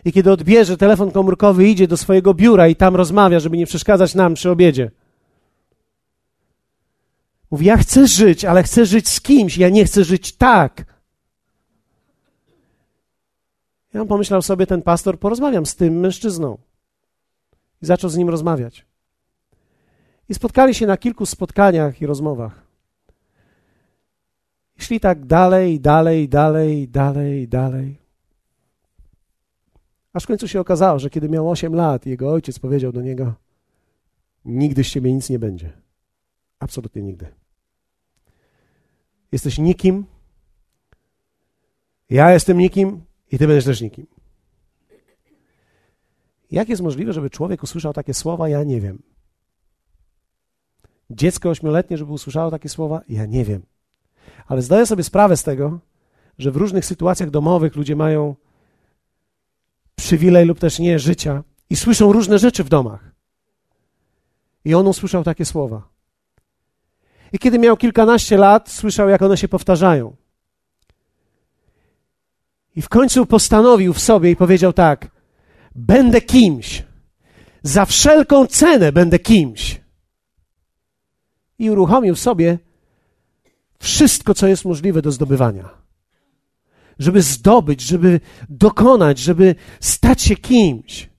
[0.05, 4.15] I kiedy odbierze telefon komórkowy, idzie do swojego biura i tam rozmawia, żeby nie przeszkadzać
[4.15, 4.91] nam przy obiedzie.
[7.51, 10.85] Mówi: Ja chcę żyć, ale chcę żyć z kimś, ja nie chcę żyć tak.
[13.93, 16.57] Ja pomyślał sobie, ten pastor, porozmawiam z tym mężczyzną.
[17.81, 18.85] I zaczął z nim rozmawiać.
[20.29, 22.67] I spotkali się na kilku spotkaniach i rozmowach.
[24.77, 27.99] I szli tak dalej, dalej, dalej, dalej, dalej.
[30.13, 33.33] Aż w końcu się okazało, że kiedy miał 8 lat, jego ojciec powiedział do niego:
[34.45, 35.71] Nigdy z ciebie nic nie będzie.
[36.59, 37.27] Absolutnie nigdy.
[39.31, 40.05] Jesteś nikim.
[42.09, 44.07] Ja jestem nikim, i ty będziesz też nikim.
[46.51, 48.49] Jak jest możliwe, żeby człowiek usłyszał takie słowa?
[48.49, 49.01] Ja nie wiem.
[51.09, 53.01] Dziecko ośmioletnie, żeby usłyszało takie słowa?
[53.09, 53.61] Ja nie wiem.
[54.47, 55.79] Ale zdaję sobie sprawę z tego,
[56.37, 58.35] że w różnych sytuacjach domowych ludzie mają
[59.95, 63.11] przywilej lub też nie życia i słyszą różne rzeczy w domach.
[64.65, 65.87] I on usłyszał takie słowa.
[67.33, 70.15] I kiedy miał kilkanaście lat, słyszał, jak one się powtarzają.
[72.79, 75.11] I w końcu postanowił w sobie i powiedział tak:
[75.75, 76.83] Będę kimś.
[77.63, 79.81] Za wszelką cenę będę kimś.
[81.59, 82.59] I uruchomił w sobie
[83.79, 85.69] wszystko, co jest możliwe do zdobywania.
[86.99, 91.09] Żeby zdobyć, żeby dokonać, żeby stać się kimś.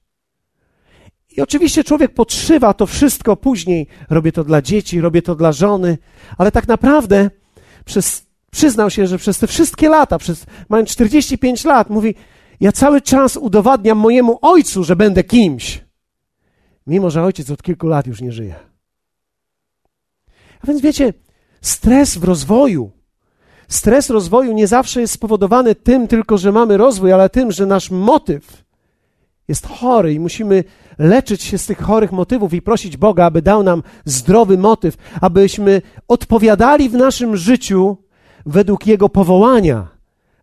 [1.31, 3.87] I oczywiście człowiek podszywa to wszystko później.
[4.11, 5.99] Robię to dla dzieci, robię to dla żony,
[6.39, 7.31] ale tak naprawdę
[7.85, 12.15] przez Przyznał się, że przez te wszystkie lata, przez, mając 45 lat, mówi:
[12.61, 15.85] Ja cały czas udowadniam mojemu ojcu, że będę kimś.
[16.87, 18.55] Mimo, że ojciec od kilku lat już nie żyje.
[20.61, 21.15] A więc wiecie,
[21.61, 22.91] stres w rozwoju,
[23.69, 27.91] stres rozwoju nie zawsze jest spowodowany tym tylko, że mamy rozwój, ale tym, że nasz
[27.91, 28.65] motyw
[29.49, 30.65] jest chory i musimy
[30.99, 35.83] leczyć się z tych chorych motywów i prosić Boga, aby dał nam zdrowy motyw, abyśmy
[36.09, 37.97] odpowiadali w naszym życiu
[38.51, 39.89] według Jego powołania,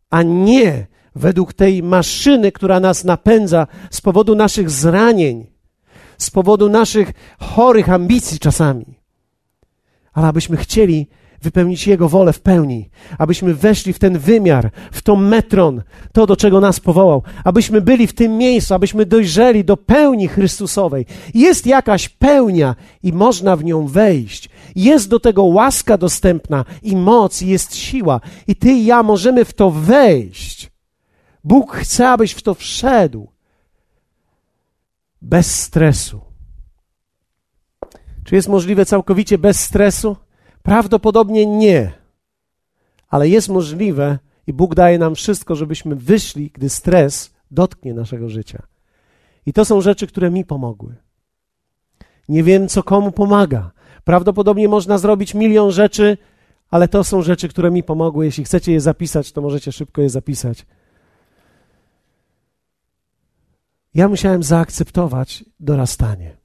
[0.10, 5.46] a nie według tej maszyny, która nas napędza z powodu naszych zranień,
[6.18, 8.86] z powodu naszych chorych ambicji czasami.
[10.14, 11.08] Ale abyśmy chcieli
[11.42, 16.36] wypełnić Jego wolę w pełni, abyśmy weszli w ten wymiar, w to metron, to do
[16.36, 21.06] czego nas powołał, abyśmy byli w tym miejscu, abyśmy dojrzeli do pełni Chrystusowej.
[21.34, 24.50] Jest jakaś pełnia i można w nią wejść.
[24.76, 28.22] Jest do tego łaska dostępna i moc, i jest siła.
[28.48, 30.72] I ty i ja możemy w to wejść.
[31.44, 33.28] Bóg chce, abyś w to wszedł
[35.22, 36.22] bez stresu.
[38.24, 40.16] Czy jest możliwe całkowicie bez stresu?
[40.68, 41.92] Prawdopodobnie nie.
[43.10, 48.64] Ale jest możliwe i Bóg daje nam wszystko, żebyśmy wyszli, gdy stres dotknie naszego życia.
[49.46, 50.96] I to są rzeczy, które mi pomogły.
[52.30, 53.72] Nie wiem, co komu pomaga.
[54.04, 56.18] Prawdopodobnie można zrobić milion rzeczy,
[56.70, 58.26] ale to są rzeczy, które mi pomogły.
[58.26, 60.66] Jeśli chcecie je zapisać, to możecie szybko je zapisać.
[63.94, 66.38] Ja musiałem zaakceptować dorastanie.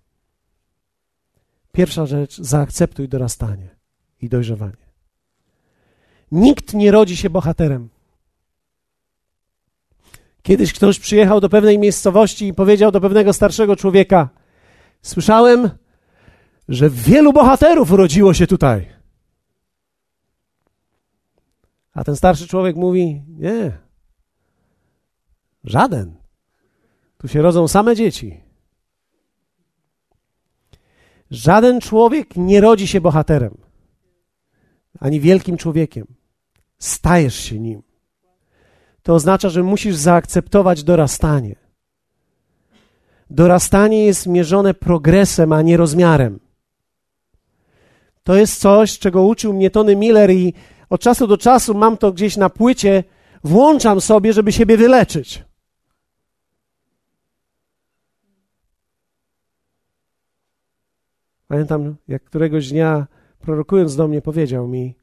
[1.73, 3.72] Pierwsza rzecz, zaakceptuj dorastanie
[4.23, 4.93] i dojrzewanie.
[6.33, 7.89] Nikt nie rodzi się bohaterem.
[10.43, 14.29] Kiedyś ktoś przyjechał do pewnej miejscowości i powiedział do pewnego starszego człowieka:
[15.03, 15.71] Słyszałem,
[16.69, 18.87] że wielu bohaterów urodziło się tutaj.
[21.95, 23.79] A ten starszy człowiek mówi: Nie,
[25.65, 26.17] żaden.
[27.19, 28.41] Tu się rodzą same dzieci.
[31.31, 33.59] Żaden człowiek nie rodzi się bohaterem,
[35.01, 36.07] ani wielkim człowiekiem.
[36.79, 37.83] Stajesz się nim.
[39.03, 41.57] To oznacza, że musisz zaakceptować dorastanie.
[43.31, 46.41] Dorastanie jest mierzone progresem, a nie rozmiarem.
[48.25, 50.55] To jest coś, czego uczył mnie Tony Miller i
[50.91, 53.05] od czasu do czasu mam to gdzieś na płycie,
[53.45, 55.45] włączam sobie, żeby siebie wyleczyć.
[61.49, 63.07] Pamiętam, jak któregoś dnia
[63.43, 64.95] prorokując do mnie powiedział mi: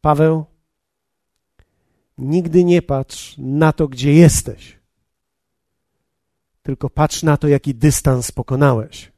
[0.00, 0.44] Paweł,
[2.18, 4.78] nigdy nie patrz na to, gdzie jesteś,
[6.62, 9.12] tylko patrz na to, jaki dystans pokonałeś.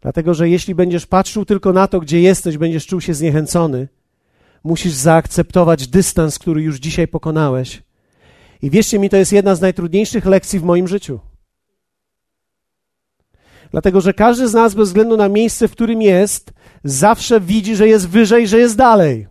[0.00, 3.88] Dlatego, że jeśli będziesz patrzył tylko na to, gdzie jesteś, będziesz czuł się zniechęcony,
[4.64, 7.82] musisz zaakceptować dystans, który już dzisiaj pokonałeś.
[8.62, 11.20] I wierzcie mi, to jest jedna z najtrudniejszych lekcji w moim życiu.
[13.74, 16.52] Dlatego, że każdy z nas, bez względu na miejsce, w którym jest,
[16.84, 19.26] zawsze widzi, że jest wyżej, że jest dalej.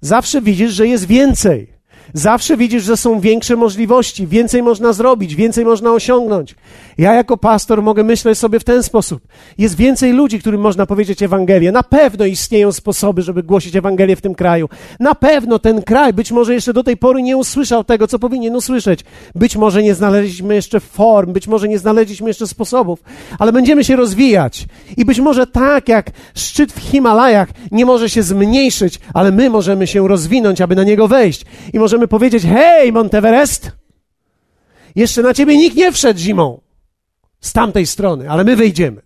[0.00, 1.75] Zawsze widzisz, że jest więcej.
[2.16, 6.54] Zawsze widzisz, że są większe możliwości, więcej można zrobić, więcej można osiągnąć.
[6.98, 9.22] Ja jako pastor mogę myśleć sobie w ten sposób.
[9.58, 11.72] Jest więcej ludzi, którym można powiedzieć Ewangelię.
[11.72, 14.68] Na pewno istnieją sposoby, żeby głosić Ewangelię w tym kraju.
[15.00, 18.56] Na pewno ten kraj być może jeszcze do tej pory nie usłyszał tego, co powinien
[18.56, 19.00] usłyszeć.
[19.34, 23.02] Być może nie znaleźliśmy jeszcze form, być może nie znaleźliśmy jeszcze sposobów,
[23.38, 24.66] ale będziemy się rozwijać.
[24.96, 29.86] I być może tak jak szczyt w Himalajach nie może się zmniejszyć, ale my możemy
[29.86, 31.44] się rozwinąć, aby na niego wejść.
[31.72, 33.72] I możemy powiedzieć, hej, Monteverest,
[34.94, 36.60] jeszcze na ciebie nikt nie wszedł zimą
[37.40, 39.02] z tamtej strony, ale my wyjdziemy.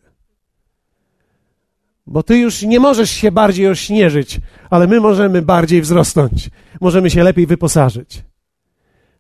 [2.07, 6.51] Bo ty już nie możesz się bardziej ośnieżyć, ale my możemy bardziej wzrosnąć.
[6.81, 8.25] Możemy się lepiej wyposażyć.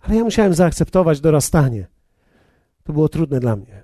[0.00, 1.86] Ale ja musiałem zaakceptować dorastanie.
[2.84, 3.82] To było trudne dla mnie.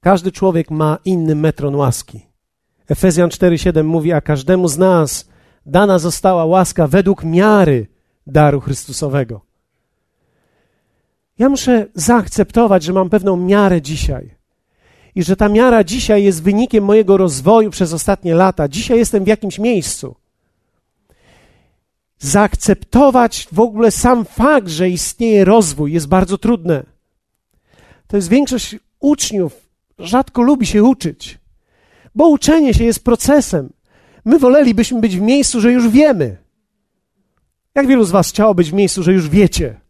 [0.00, 2.26] Każdy człowiek ma inny metron łaski.
[2.88, 5.28] Efezjan 4:7 mówi, a każdemu z nas
[5.66, 7.86] dana została łaska według miary
[8.26, 9.40] daru Chrystusowego.
[11.38, 14.36] Ja muszę zaakceptować, że mam pewną miarę dzisiaj.
[15.14, 18.68] I że ta miara dzisiaj jest wynikiem mojego rozwoju przez ostatnie lata.
[18.68, 20.14] Dzisiaj jestem w jakimś miejscu.
[22.18, 26.82] Zaakceptować w ogóle sam fakt, że istnieje rozwój, jest bardzo trudne.
[28.06, 29.52] To jest większość uczniów
[29.98, 31.38] rzadko lubi się uczyć,
[32.14, 33.72] bo uczenie się jest procesem.
[34.26, 36.36] My wolelibyśmy być w miejscu, że już wiemy.
[37.74, 39.80] Jak wielu z Was chciało być w miejscu, że już wiecie?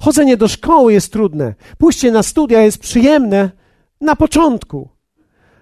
[0.00, 3.50] Chodzenie do szkoły jest trudne, pójście na studia jest przyjemne
[4.00, 4.88] na początku,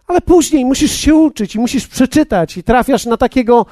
[0.06, 3.66] ale później musisz się uczyć i musisz przeczytać i trafiasz na takiego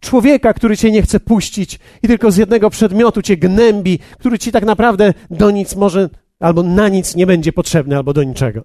[0.00, 4.52] człowieka, który cię nie chce puścić i tylko z jednego przedmiotu cię gnębi, który ci
[4.52, 6.10] tak naprawdę do nic może
[6.40, 8.64] albo na nic nie będzie potrzebny albo do niczego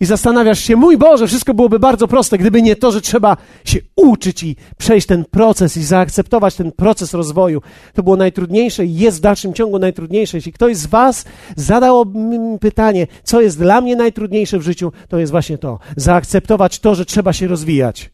[0.00, 3.78] i zastanawiasz się, mój Boże, wszystko byłoby bardzo proste, gdyby nie to, że trzeba się
[3.96, 7.62] uczyć i przejść ten proces i zaakceptować ten proces rozwoju.
[7.94, 10.36] To było najtrudniejsze i jest w dalszym ciągu najtrudniejsze.
[10.36, 11.24] Jeśli ktoś z Was
[11.56, 15.78] zadał mi pytanie, co jest dla mnie najtrudniejsze w życiu, to jest właśnie to.
[15.96, 18.10] Zaakceptować to, że trzeba się rozwijać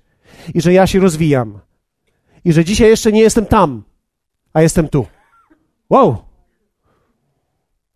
[0.54, 1.58] i że ja się rozwijam
[2.44, 3.82] i że dzisiaj jeszcze nie jestem tam,
[4.52, 5.06] a jestem tu.
[5.90, 6.16] Wow!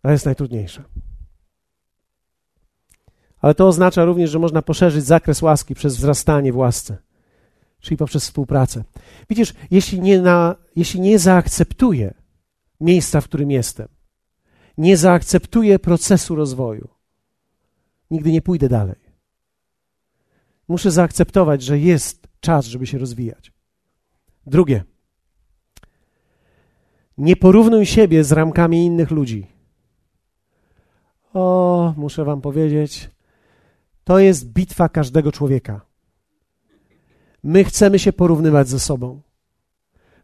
[0.01, 0.94] To jest najtrudniejsze
[3.45, 6.97] ale to oznacza również, że można poszerzyć zakres łaski przez wzrastanie w łasce,
[7.79, 8.83] czyli poprzez współpracę.
[9.29, 12.13] Widzisz, jeśli nie, na, jeśli nie zaakceptuję
[12.81, 13.87] miejsca, w którym jestem,
[14.77, 16.87] nie zaakceptuję procesu rozwoju,
[18.11, 18.99] nigdy nie pójdę dalej.
[20.67, 23.51] Muszę zaakceptować, że jest czas, żeby się rozwijać.
[24.47, 24.83] Drugie.
[27.17, 29.47] Nie porównuj siebie z ramkami innych ludzi.
[31.33, 33.14] O, muszę Wam powiedzieć,
[34.05, 35.81] to jest bitwa każdego człowieka.
[37.43, 39.21] My chcemy się porównywać ze sobą.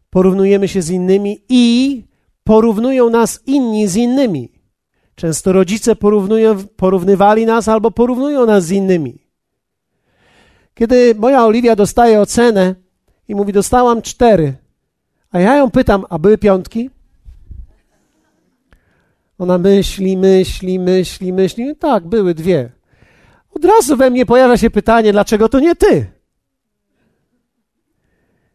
[0.09, 2.03] Porównujemy się z innymi i
[2.43, 4.51] porównują nas inni z innymi.
[5.15, 9.19] Często rodzice porównują, porównywali nas albo porównują nas z innymi.
[10.73, 12.75] Kiedy moja Oliwia dostaje ocenę
[13.27, 14.53] i mówi, dostałam cztery,
[15.31, 16.89] a ja ją pytam, a były piątki?
[19.37, 21.75] Ona myśli, myśli, myśli, myśli.
[21.75, 22.80] Tak, były dwie.
[23.51, 26.11] Od razu we mnie pojawia się pytanie, dlaczego to nie ty?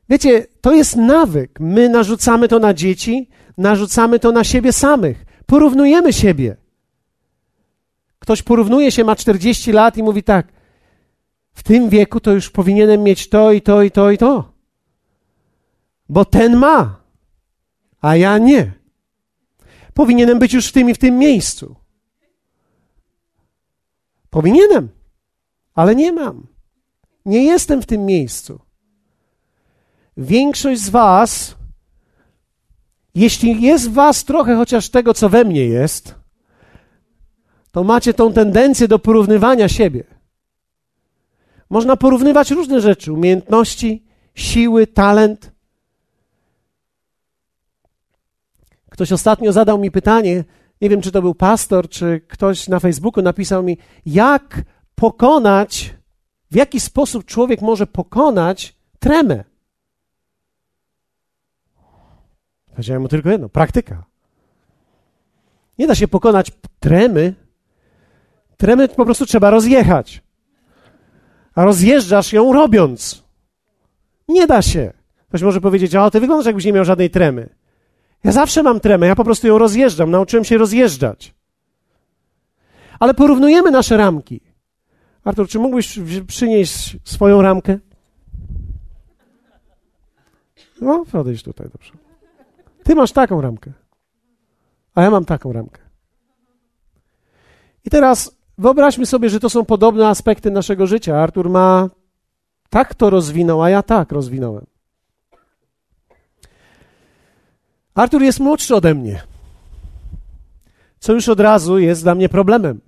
[0.09, 1.61] Wiecie, to jest nawyk.
[1.61, 3.29] My narzucamy to na dzieci,
[3.59, 5.25] narzucamy to na siebie samych.
[5.47, 6.57] Porównujemy siebie.
[8.19, 10.53] Ktoś porównuje się, ma 40 lat i mówi tak:
[11.53, 14.53] W tym wieku to już powinienem mieć to i to i to i to.
[16.09, 17.01] Bo ten ma,
[18.01, 18.73] a ja nie.
[19.95, 21.77] Powinienem być już w tym i w tym miejscu.
[24.31, 24.89] Powinienem,
[25.75, 26.47] ale nie mam.
[27.25, 28.61] Nie jestem w tym miejscu.
[30.17, 31.57] Większość z Was,
[33.15, 36.15] jeśli jest w Was trochę chociaż tego, co we mnie jest,
[37.73, 40.05] to macie tą tendencję do porównywania siebie.
[41.71, 44.05] Można porównywać różne rzeczy: umiejętności,
[44.35, 45.53] siły, talent.
[48.91, 50.45] Ktoś ostatnio zadał mi pytanie,
[50.81, 54.63] nie wiem czy to był pastor, czy ktoś na Facebooku napisał mi, jak
[54.95, 55.95] pokonać,
[56.51, 59.45] w jaki sposób człowiek może pokonać tremę.
[62.71, 64.05] Powiedziałem mu tylko jedno: praktyka.
[65.79, 67.35] Nie da się pokonać tremy.
[68.57, 70.23] Tremy po prostu trzeba rozjechać.
[71.55, 73.25] A rozjeżdżasz ją robiąc.
[74.29, 74.93] Nie da się.
[75.29, 77.49] Ktoś może powiedzieć: O, ty wyglądasz, jakbyś nie miał żadnej tremy.
[78.25, 80.11] Ja zawsze mam tremę, ja po prostu ją rozjeżdżam.
[80.11, 81.35] Nauczyłem się rozjeżdżać.
[82.99, 84.41] Ale porównujemy nasze ramki.
[85.25, 87.79] Artur, czy mógłbyś przynieść swoją ramkę?
[90.81, 91.93] No, odejdź tutaj, dobrze.
[92.85, 93.73] Ty masz taką ramkę,
[94.95, 95.81] a ja mam taką ramkę.
[97.85, 101.23] I teraz wyobraźmy sobie, że to są podobne aspekty naszego życia.
[101.23, 101.91] Artur ma
[102.71, 104.67] tak to rozwinął, a ja tak rozwinąłem.
[107.97, 109.23] Artur jest młodszy ode mnie,
[110.99, 112.81] co już od razu jest dla mnie problemem,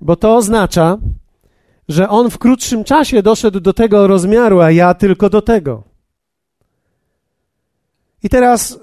[0.00, 0.98] bo to oznacza,
[1.88, 5.82] że on w krótszym czasie doszedł do tego rozmiaru, a ja tylko do tego.
[8.22, 8.78] I teraz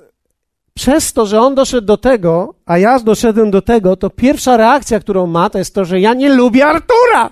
[0.73, 4.99] przez to, że on doszedł do tego, a ja doszedłem do tego, to pierwsza reakcja,
[4.99, 7.29] którą ma, to jest to, że ja nie lubię Artura.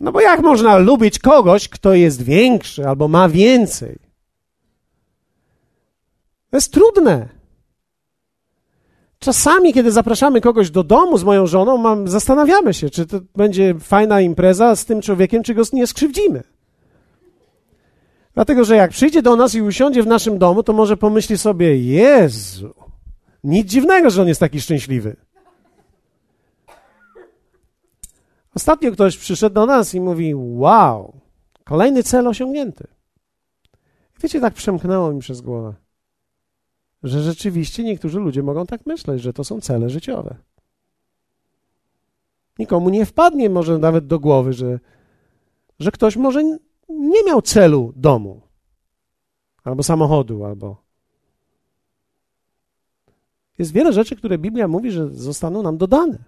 [0.00, 4.05] No bo jak można lubić kogoś, kto jest większy albo ma więcej?
[6.50, 7.28] To jest trudne.
[9.18, 13.74] Czasami, kiedy zapraszamy kogoś do domu z moją żoną, mam, zastanawiamy się, czy to będzie
[13.80, 16.42] fajna impreza z tym człowiekiem, czy go nie skrzywdzimy.
[18.34, 21.78] Dlatego, że jak przyjdzie do nas i usiądzie w naszym domu, to może pomyśli sobie:
[21.78, 22.74] Jezu,
[23.44, 25.16] nic dziwnego, że on jest taki szczęśliwy.
[28.54, 31.20] Ostatnio ktoś przyszedł do nas i mówi: Wow,
[31.64, 32.86] kolejny cel osiągnięty.
[34.22, 35.74] Wiecie, tak przemknęło mi przez głowę,
[37.02, 40.36] że rzeczywiście niektórzy ludzie mogą tak myśleć, że to są cele życiowe.
[42.58, 44.80] Nikomu nie wpadnie może nawet do głowy, że,
[45.78, 46.44] że ktoś może
[46.88, 48.40] nie miał celu domu,
[49.64, 50.86] albo samochodu, albo.
[53.58, 56.24] Jest wiele rzeczy, które Biblia mówi, że zostaną nam dodane.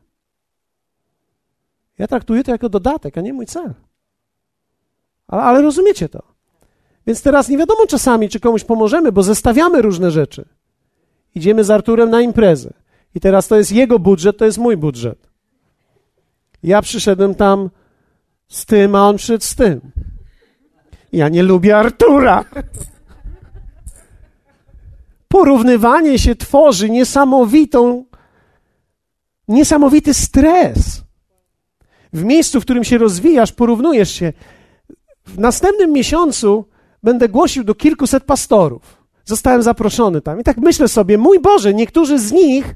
[1.98, 3.74] Ja traktuję to jako dodatek, a nie mój cel.
[5.26, 6.22] Ale, ale rozumiecie to.
[7.06, 10.48] Więc teraz nie wiadomo czasami, czy komuś pomożemy, bo zestawiamy różne rzeczy.
[11.34, 12.72] Idziemy z Arturem na imprezę.
[13.14, 15.28] I teraz to jest jego budżet, to jest mój budżet.
[16.62, 17.70] Ja przyszedłem tam
[18.48, 19.80] z tym, a on przyszedł z tym.
[21.12, 22.44] Ja nie lubię Artura.
[25.28, 28.04] Porównywanie się tworzy niesamowitą,
[29.48, 31.02] niesamowity stres.
[32.12, 34.32] W miejscu, w którym się rozwijasz, porównujesz się.
[35.26, 36.64] W następnym miesiącu
[37.02, 38.97] będę głosił do kilkuset pastorów.
[39.28, 40.40] Zostałem zaproszony tam.
[40.40, 42.74] I tak myślę sobie, mój Boże, niektórzy z nich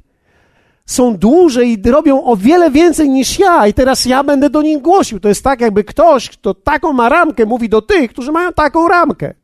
[0.86, 4.82] są dłużej i robią o wiele więcej niż ja, i teraz ja będę do nich
[4.82, 5.20] głosił.
[5.20, 8.88] To jest tak, jakby ktoś, kto taką ma ramkę, mówi do tych, którzy mają taką
[8.88, 9.34] ramkę.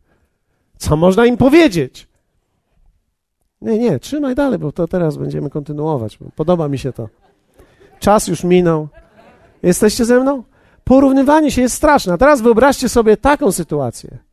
[0.78, 2.08] Co można im powiedzieć?
[3.62, 6.18] Nie, nie, trzymaj dalej, bo to teraz będziemy kontynuować.
[6.36, 7.08] Podoba mi się to.
[8.00, 8.88] Czas już minął.
[9.62, 10.42] Jesteście ze mną?
[10.84, 12.12] Porównywanie się jest straszne.
[12.12, 14.27] A teraz wyobraźcie sobie taką sytuację.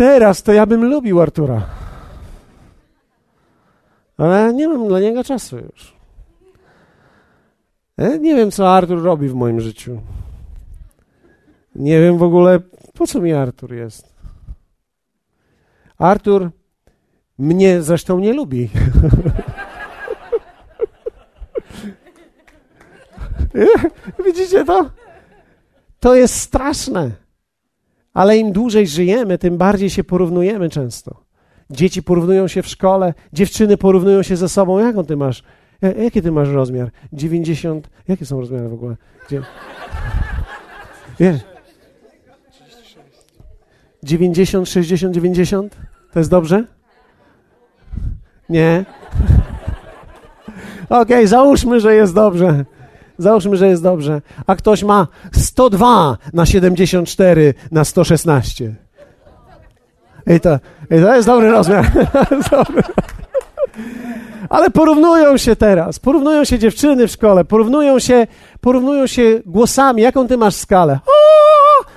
[0.00, 1.66] Teraz to ja bym lubił Artura.
[4.16, 5.96] Ale nie mam dla niego czasu już.
[7.96, 10.00] Ja nie wiem, co Artur robi w moim życiu.
[11.74, 12.60] Nie wiem w ogóle,
[12.94, 14.14] po co mi Artur jest.
[15.98, 16.50] Artur
[17.38, 18.70] mnie zresztą nie lubi.
[24.26, 24.90] Widzicie to?
[26.00, 27.10] To jest straszne.
[28.14, 31.20] Ale im dłużej żyjemy, tym bardziej się porównujemy często.
[31.70, 34.78] Dzieci porównują się w szkole, dziewczyny porównują się ze sobą.
[34.78, 35.42] Jaką ty masz?
[36.02, 36.90] Jaki ty masz rozmiar?
[37.12, 37.90] 90.
[38.08, 38.96] Jakie są rozmiary w ogóle?
[39.26, 39.42] Gdzie?
[41.20, 41.40] Wiesz?
[44.02, 45.76] 90, 60, 90?
[46.12, 46.64] To jest dobrze?
[48.48, 48.84] Nie?
[50.84, 52.64] Okej, okay, załóżmy, że jest dobrze.
[53.20, 54.22] Załóżmy, że jest dobrze.
[54.46, 58.74] A ktoś ma 102 na 74 na 116.
[60.26, 61.86] I to, i to jest dobry rozmiar.
[64.48, 65.98] Ale porównują się teraz.
[65.98, 67.44] Porównują się dziewczyny w szkole.
[67.44, 68.26] Porównują się,
[68.60, 70.02] porównują się głosami.
[70.02, 70.98] Jaką ty masz skalę?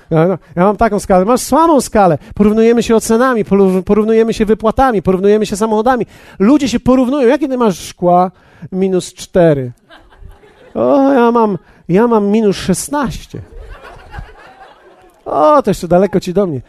[0.09, 1.26] Ja, no, ja mam taką skalę.
[1.26, 2.17] Masz słabą skalę.
[2.36, 3.45] Porównujemy się ocenami,
[3.86, 6.05] porównujemy się wypłatami, porównujemy się samochodami.
[6.39, 7.28] Ludzie się porównują.
[7.28, 8.32] Jakie ty masz szkła?
[8.71, 9.71] Minus cztery.
[10.74, 11.57] O, ja mam,
[11.88, 13.41] ja mam minus 16.
[15.26, 16.61] O, to jeszcze daleko ci do mnie.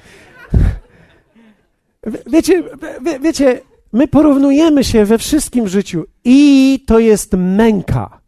[2.27, 2.63] Wiecie,
[3.03, 3.61] wie, wiecie,
[3.93, 8.21] my porównujemy się we wszystkim życiu i to jest męka.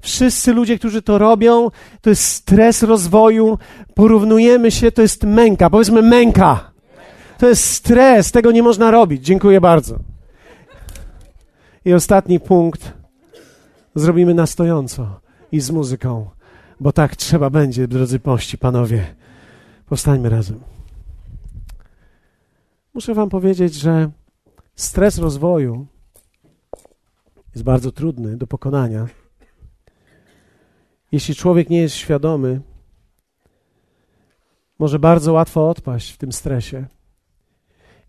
[0.00, 1.70] Wszyscy ludzie, którzy to robią,
[2.00, 3.58] to jest stres rozwoju,
[3.94, 5.70] porównujemy się, to jest męka.
[5.70, 6.70] Powiedzmy męka.
[7.38, 9.24] To jest stres, tego nie można robić.
[9.24, 9.98] Dziękuję bardzo.
[11.84, 12.92] I ostatni punkt
[13.96, 15.20] zrobimy na stojąco
[15.52, 16.30] i z muzyką,
[16.80, 19.14] bo tak trzeba będzie, drodzy pości, panowie.
[19.86, 20.60] Powstańmy razem.
[22.94, 24.10] Muszę Wam powiedzieć, że
[24.74, 25.86] stres rozwoju
[27.54, 29.06] jest bardzo trudny do pokonania.
[31.12, 32.60] Jeśli człowiek nie jest świadomy,
[34.78, 36.86] może bardzo łatwo odpaść w tym stresie.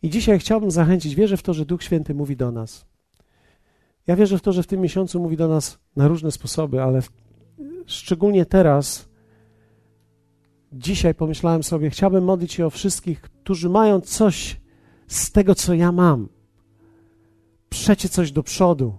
[0.01, 2.85] I dzisiaj chciałbym zachęcić, wierzę w to, że Duch Święty mówi do nas.
[4.07, 7.01] Ja wierzę w to, że w tym miesiącu mówi do nas na różne sposoby, ale
[7.85, 9.09] szczególnie teraz,
[10.73, 14.61] dzisiaj pomyślałem sobie, chciałbym modlić się o wszystkich, którzy mają coś
[15.07, 16.29] z tego, co ja mam.
[17.69, 18.93] Przecie coś do przodu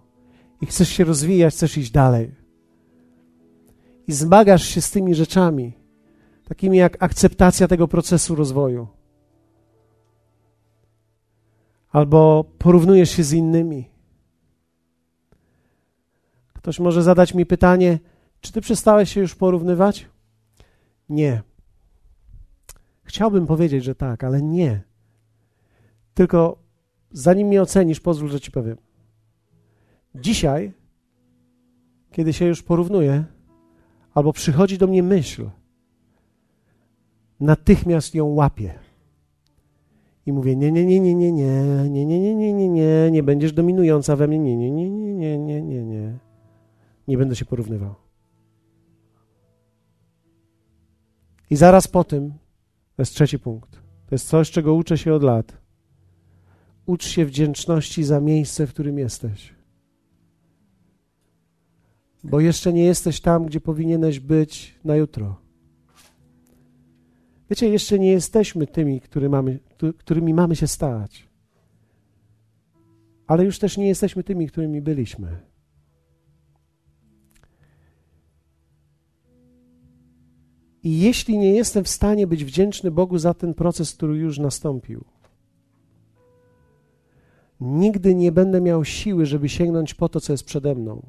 [0.61, 2.35] i chcesz się rozwijać, chcesz iść dalej.
[4.07, 5.73] I zmagasz się z tymi rzeczami,
[6.49, 8.87] takimi jak akceptacja tego procesu rozwoju.
[11.93, 13.98] Albo porównujesz się z innymi.
[16.59, 17.99] Ktoś może zadać mi pytanie,
[18.41, 20.09] czy ty przestałeś się już porównywać?
[21.09, 21.43] Nie.
[23.03, 24.83] Chciałbym powiedzieć, że tak, ale nie.
[26.15, 26.59] Tylko
[27.11, 28.77] zanim mnie ocenisz, pozwól, że ci powiem.
[30.15, 30.73] Dzisiaj,
[32.11, 33.25] kiedy się już porównuję,
[34.15, 35.51] albo przychodzi do mnie myśl,
[37.41, 38.75] natychmiast ją łapię.
[40.27, 43.23] I mówię, nie, nie, nie, nie, nie, nie, nie, nie, nie, nie, nie, nie, nie
[43.23, 46.28] będziesz dominująca we mnie, nie, nie, nie, nie, nie, nie, nie, nie.
[47.09, 47.95] Nie będę się porównywał.
[51.51, 52.33] I zaraz po tym,
[52.97, 53.71] to jest trzeci punkt,
[54.07, 55.57] to jest coś, czego uczę się od lat.
[56.87, 59.55] Ucz się wdzięczności za miejsce, w którym jesteś.
[62.25, 65.41] Bo jeszcze nie jesteś tam, gdzie powinieneś być na jutro.
[67.51, 69.59] Wiecie, jeszcze nie jesteśmy tymi, który mamy,
[69.99, 71.29] którymi mamy się stać.
[73.27, 75.48] Ale już też nie jesteśmy tymi, którymi byliśmy.
[80.89, 85.05] I jeśli nie jestem w stanie być wdzięczny Bogu za ten proces, który już nastąpił,
[87.61, 91.03] nigdy nie będę miał siły, żeby sięgnąć po to, co jest przede mną.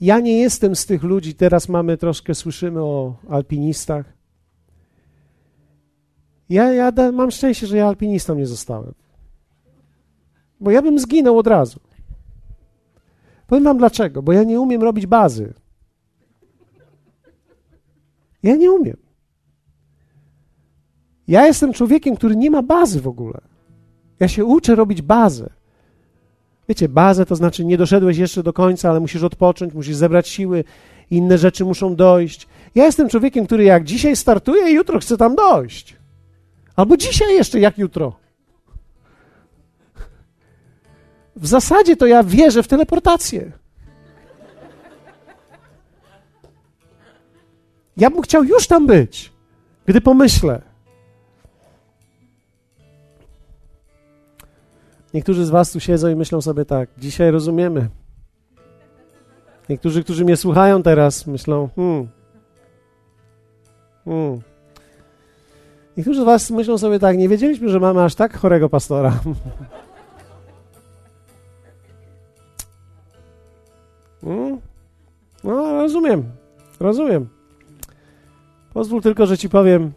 [0.00, 4.12] Ja nie jestem z tych ludzi, teraz mamy troszkę, słyszymy o alpinistach.
[6.48, 8.94] Ja, ja da, mam szczęście, że ja alpinistą nie zostałem.
[10.60, 11.80] Bo ja bym zginął od razu.
[13.46, 15.54] Powiem wam dlaczego, bo ja nie umiem robić bazy.
[18.44, 18.96] Ja nie umiem.
[21.28, 23.40] Ja jestem człowiekiem, który nie ma bazy w ogóle.
[24.20, 25.50] Ja się uczę robić bazę.
[26.68, 30.64] Wiecie, bazę to znaczy nie doszedłeś jeszcze do końca, ale musisz odpocząć, musisz zebrać siły,
[31.10, 32.48] inne rzeczy muszą dojść.
[32.74, 35.96] Ja jestem człowiekiem, który jak dzisiaj startuje, jutro chce tam dojść.
[36.76, 38.16] Albo dzisiaj jeszcze, jak jutro.
[41.36, 43.52] W zasadzie to ja wierzę w teleportację.
[47.96, 49.32] Ja bym chciał już tam być,
[49.86, 50.62] gdy pomyślę.
[55.14, 57.88] Niektórzy z Was tu siedzą i myślą sobie tak, dzisiaj rozumiemy.
[59.68, 62.08] Niektórzy, którzy mnie słuchają teraz, myślą, hmm,
[64.04, 64.40] hmm.
[65.96, 69.20] Niektórzy z Was myślą sobie tak, nie wiedzieliśmy, że mamy aż tak chorego pastora.
[74.24, 74.60] Hmm?
[75.44, 76.24] No, rozumiem,
[76.80, 77.28] rozumiem.
[78.74, 79.92] Pozwól tylko, że Ci powiem,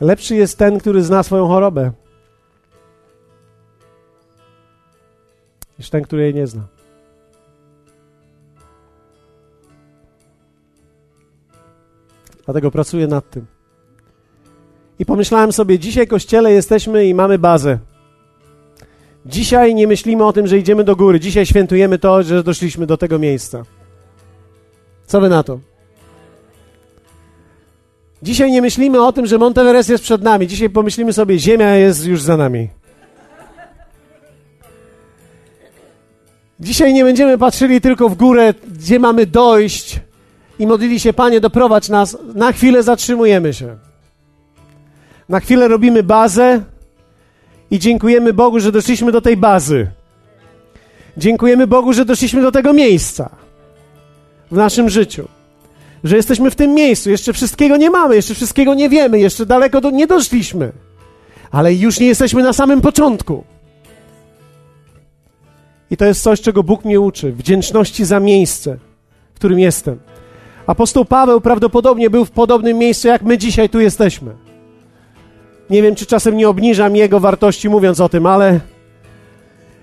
[0.00, 1.92] lepszy jest ten, który zna swoją chorobę.
[5.78, 6.62] niż ten, który jej nie zna.
[12.44, 13.46] Dlatego pracuję nad tym.
[14.98, 17.78] I pomyślałem sobie, dzisiaj kościele jesteśmy i mamy bazę.
[19.26, 21.20] Dzisiaj nie myślimy o tym, że idziemy do góry.
[21.20, 23.62] Dzisiaj świętujemy to, że doszliśmy do tego miejsca.
[25.06, 25.60] Co wy na to?
[28.24, 30.46] Dzisiaj nie myślimy o tym, że Monteverest jest przed nami.
[30.46, 32.68] Dzisiaj pomyślimy sobie, Ziemia jest już za nami.
[36.60, 40.00] Dzisiaj nie będziemy patrzyli tylko w górę, gdzie mamy dojść
[40.58, 42.18] i modlili się, Panie, doprowadź nas.
[42.34, 43.76] Na chwilę zatrzymujemy się.
[45.28, 46.62] Na chwilę robimy bazę
[47.70, 49.90] i dziękujemy Bogu, że doszliśmy do tej bazy.
[51.16, 53.30] Dziękujemy Bogu, że doszliśmy do tego miejsca
[54.50, 55.28] w naszym życiu.
[56.04, 57.10] Że jesteśmy w tym miejscu.
[57.10, 60.72] Jeszcze wszystkiego nie mamy, jeszcze wszystkiego nie wiemy, jeszcze daleko do, nie doszliśmy.
[61.50, 63.44] Ale już nie jesteśmy na samym początku.
[65.90, 68.78] I to jest coś, czego Bóg mnie uczy wdzięczności za miejsce,
[69.34, 69.98] w którym jestem.
[70.66, 74.32] Apostoł Paweł prawdopodobnie był w podobnym miejscu, jak my dzisiaj tu jesteśmy.
[75.70, 78.60] Nie wiem, czy czasem nie obniżam jego wartości, mówiąc o tym, ale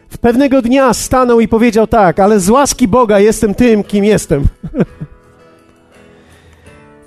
[0.10, 4.44] w pewnego dnia stanął i powiedział tak: Ale z łaski Boga jestem tym, kim jestem.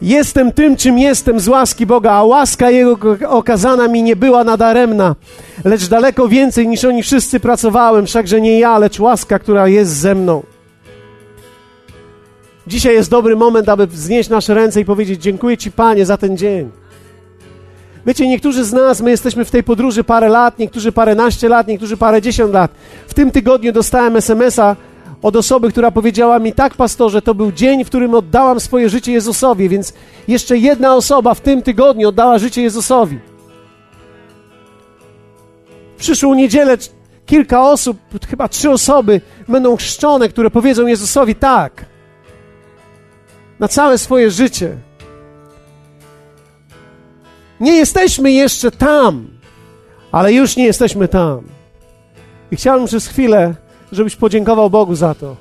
[0.04, 2.98] Jestem tym, czym jestem z łaski Boga, a łaska Jego
[3.28, 5.14] okazana mi nie była nadaremna,
[5.64, 10.14] lecz daleko więcej niż oni wszyscy pracowałem, wszakże nie ja, lecz łaska, która jest ze
[10.14, 10.42] mną.
[12.66, 16.36] Dzisiaj jest dobry moment, aby wznieść nasze ręce i powiedzieć: Dziękuję Ci, Panie, za ten
[16.36, 16.70] dzień.
[18.06, 21.96] Wiecie, niektórzy z nas, my jesteśmy w tej podróży parę lat, niektórzy paręnaście lat, niektórzy
[21.96, 22.70] parę dziesiąt lat.
[23.08, 24.76] W tym tygodniu dostałem SMS-a
[25.24, 29.12] od osoby, która powiedziała mi: Tak, pastorze, to był dzień, w którym oddałam swoje życie
[29.12, 29.92] Jezusowi, więc
[30.28, 33.18] jeszcze jedna osoba w tym tygodniu oddała życie Jezusowi.
[35.96, 36.76] W przyszłą niedzielę
[37.26, 37.96] kilka osób,
[38.30, 41.86] chyba trzy osoby, będą chrzczone, które powiedzą Jezusowi tak.
[43.60, 44.76] Na całe swoje życie.
[47.60, 49.28] Nie jesteśmy jeszcze tam,
[50.12, 51.42] ale już nie jesteśmy tam.
[52.50, 53.54] I chciałbym przez chwilę
[53.94, 55.36] żebyś podziękował Bogu za to.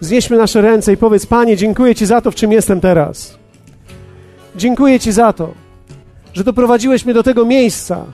[0.00, 3.38] Znieśmy nasze ręce i powiedz: Panie, dziękuję Ci za to, w czym jestem teraz.
[4.56, 5.54] Dziękuję Ci za to,
[6.34, 8.04] że doprowadziłeś mnie do tego miejsca.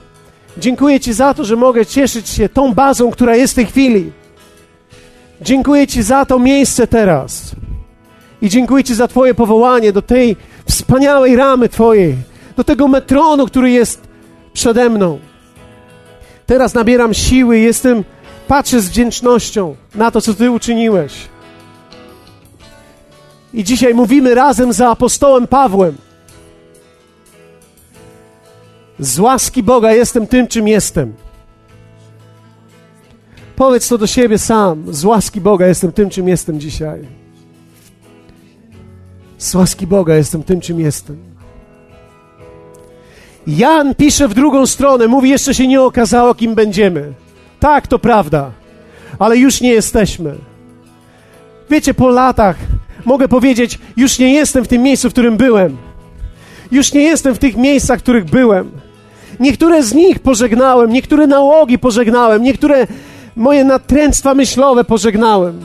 [0.57, 4.11] Dziękuję Ci za to, że mogę cieszyć się tą bazą, która jest w tej chwili.
[5.41, 7.55] Dziękuję Ci za to miejsce teraz.
[8.41, 10.35] I dziękuję Ci za Twoje powołanie do tej
[10.65, 12.15] wspaniałej ramy Twojej,
[12.57, 14.01] do tego metronu, który jest
[14.53, 15.19] przede mną.
[16.45, 18.03] Teraz nabieram siły, jestem
[18.47, 21.13] Patrzę z wdzięcznością na to, co Ty uczyniłeś.
[23.53, 25.95] I dzisiaj mówimy razem za apostołem Pawłem.
[28.99, 31.13] Z łaski Boga jestem tym, czym jestem.
[33.55, 34.93] Powiedz to do siebie sam.
[34.93, 37.07] Z łaski Boga jestem tym, czym jestem dzisiaj.
[39.37, 41.17] Z łaski Boga jestem tym, czym jestem.
[43.47, 47.13] Jan pisze w drugą stronę, mówi, jeszcze się nie okazało, kim będziemy.
[47.65, 48.51] Tak, to prawda,
[49.19, 50.35] ale już nie jesteśmy.
[51.69, 52.55] Wiecie, po latach
[53.05, 55.77] mogę powiedzieć, już nie jestem w tym miejscu, w którym byłem.
[56.71, 58.71] Już nie jestem w tych miejscach, w których byłem.
[59.39, 62.87] Niektóre z nich pożegnałem, niektóre nałogi pożegnałem, niektóre
[63.35, 65.59] moje natręctwa myślowe pożegnałem.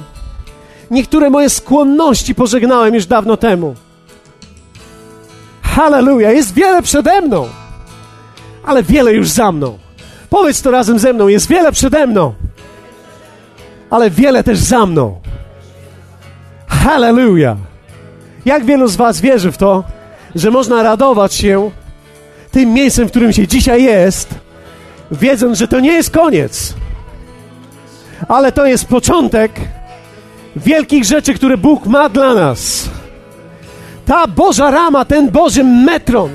[0.90, 3.74] Niektóre moje skłonności pożegnałem już dawno temu.
[5.62, 7.48] Halleluja, jest wiele przede mną,
[8.64, 9.89] ale wiele już za mną.
[10.30, 11.28] Powiedz to razem ze mną.
[11.28, 12.34] Jest wiele przede mną,
[13.90, 15.20] ale wiele też za mną.
[16.66, 17.56] Hallelujah!
[18.44, 19.84] Jak wielu z Was wierzy w to,
[20.34, 21.70] że można radować się
[22.50, 24.34] tym miejscem, w którym się dzisiaj jest,
[25.10, 26.74] wiedząc, że to nie jest koniec,
[28.28, 29.52] ale to jest początek
[30.56, 32.88] wielkich rzeczy, które Bóg ma dla nas.
[34.06, 36.30] Ta Boża rama, ten Boży metron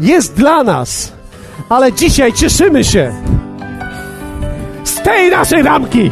[0.00, 1.12] jest dla nas
[1.68, 3.12] ale dzisiaj cieszymy się
[4.84, 6.10] z tej naszej ramki.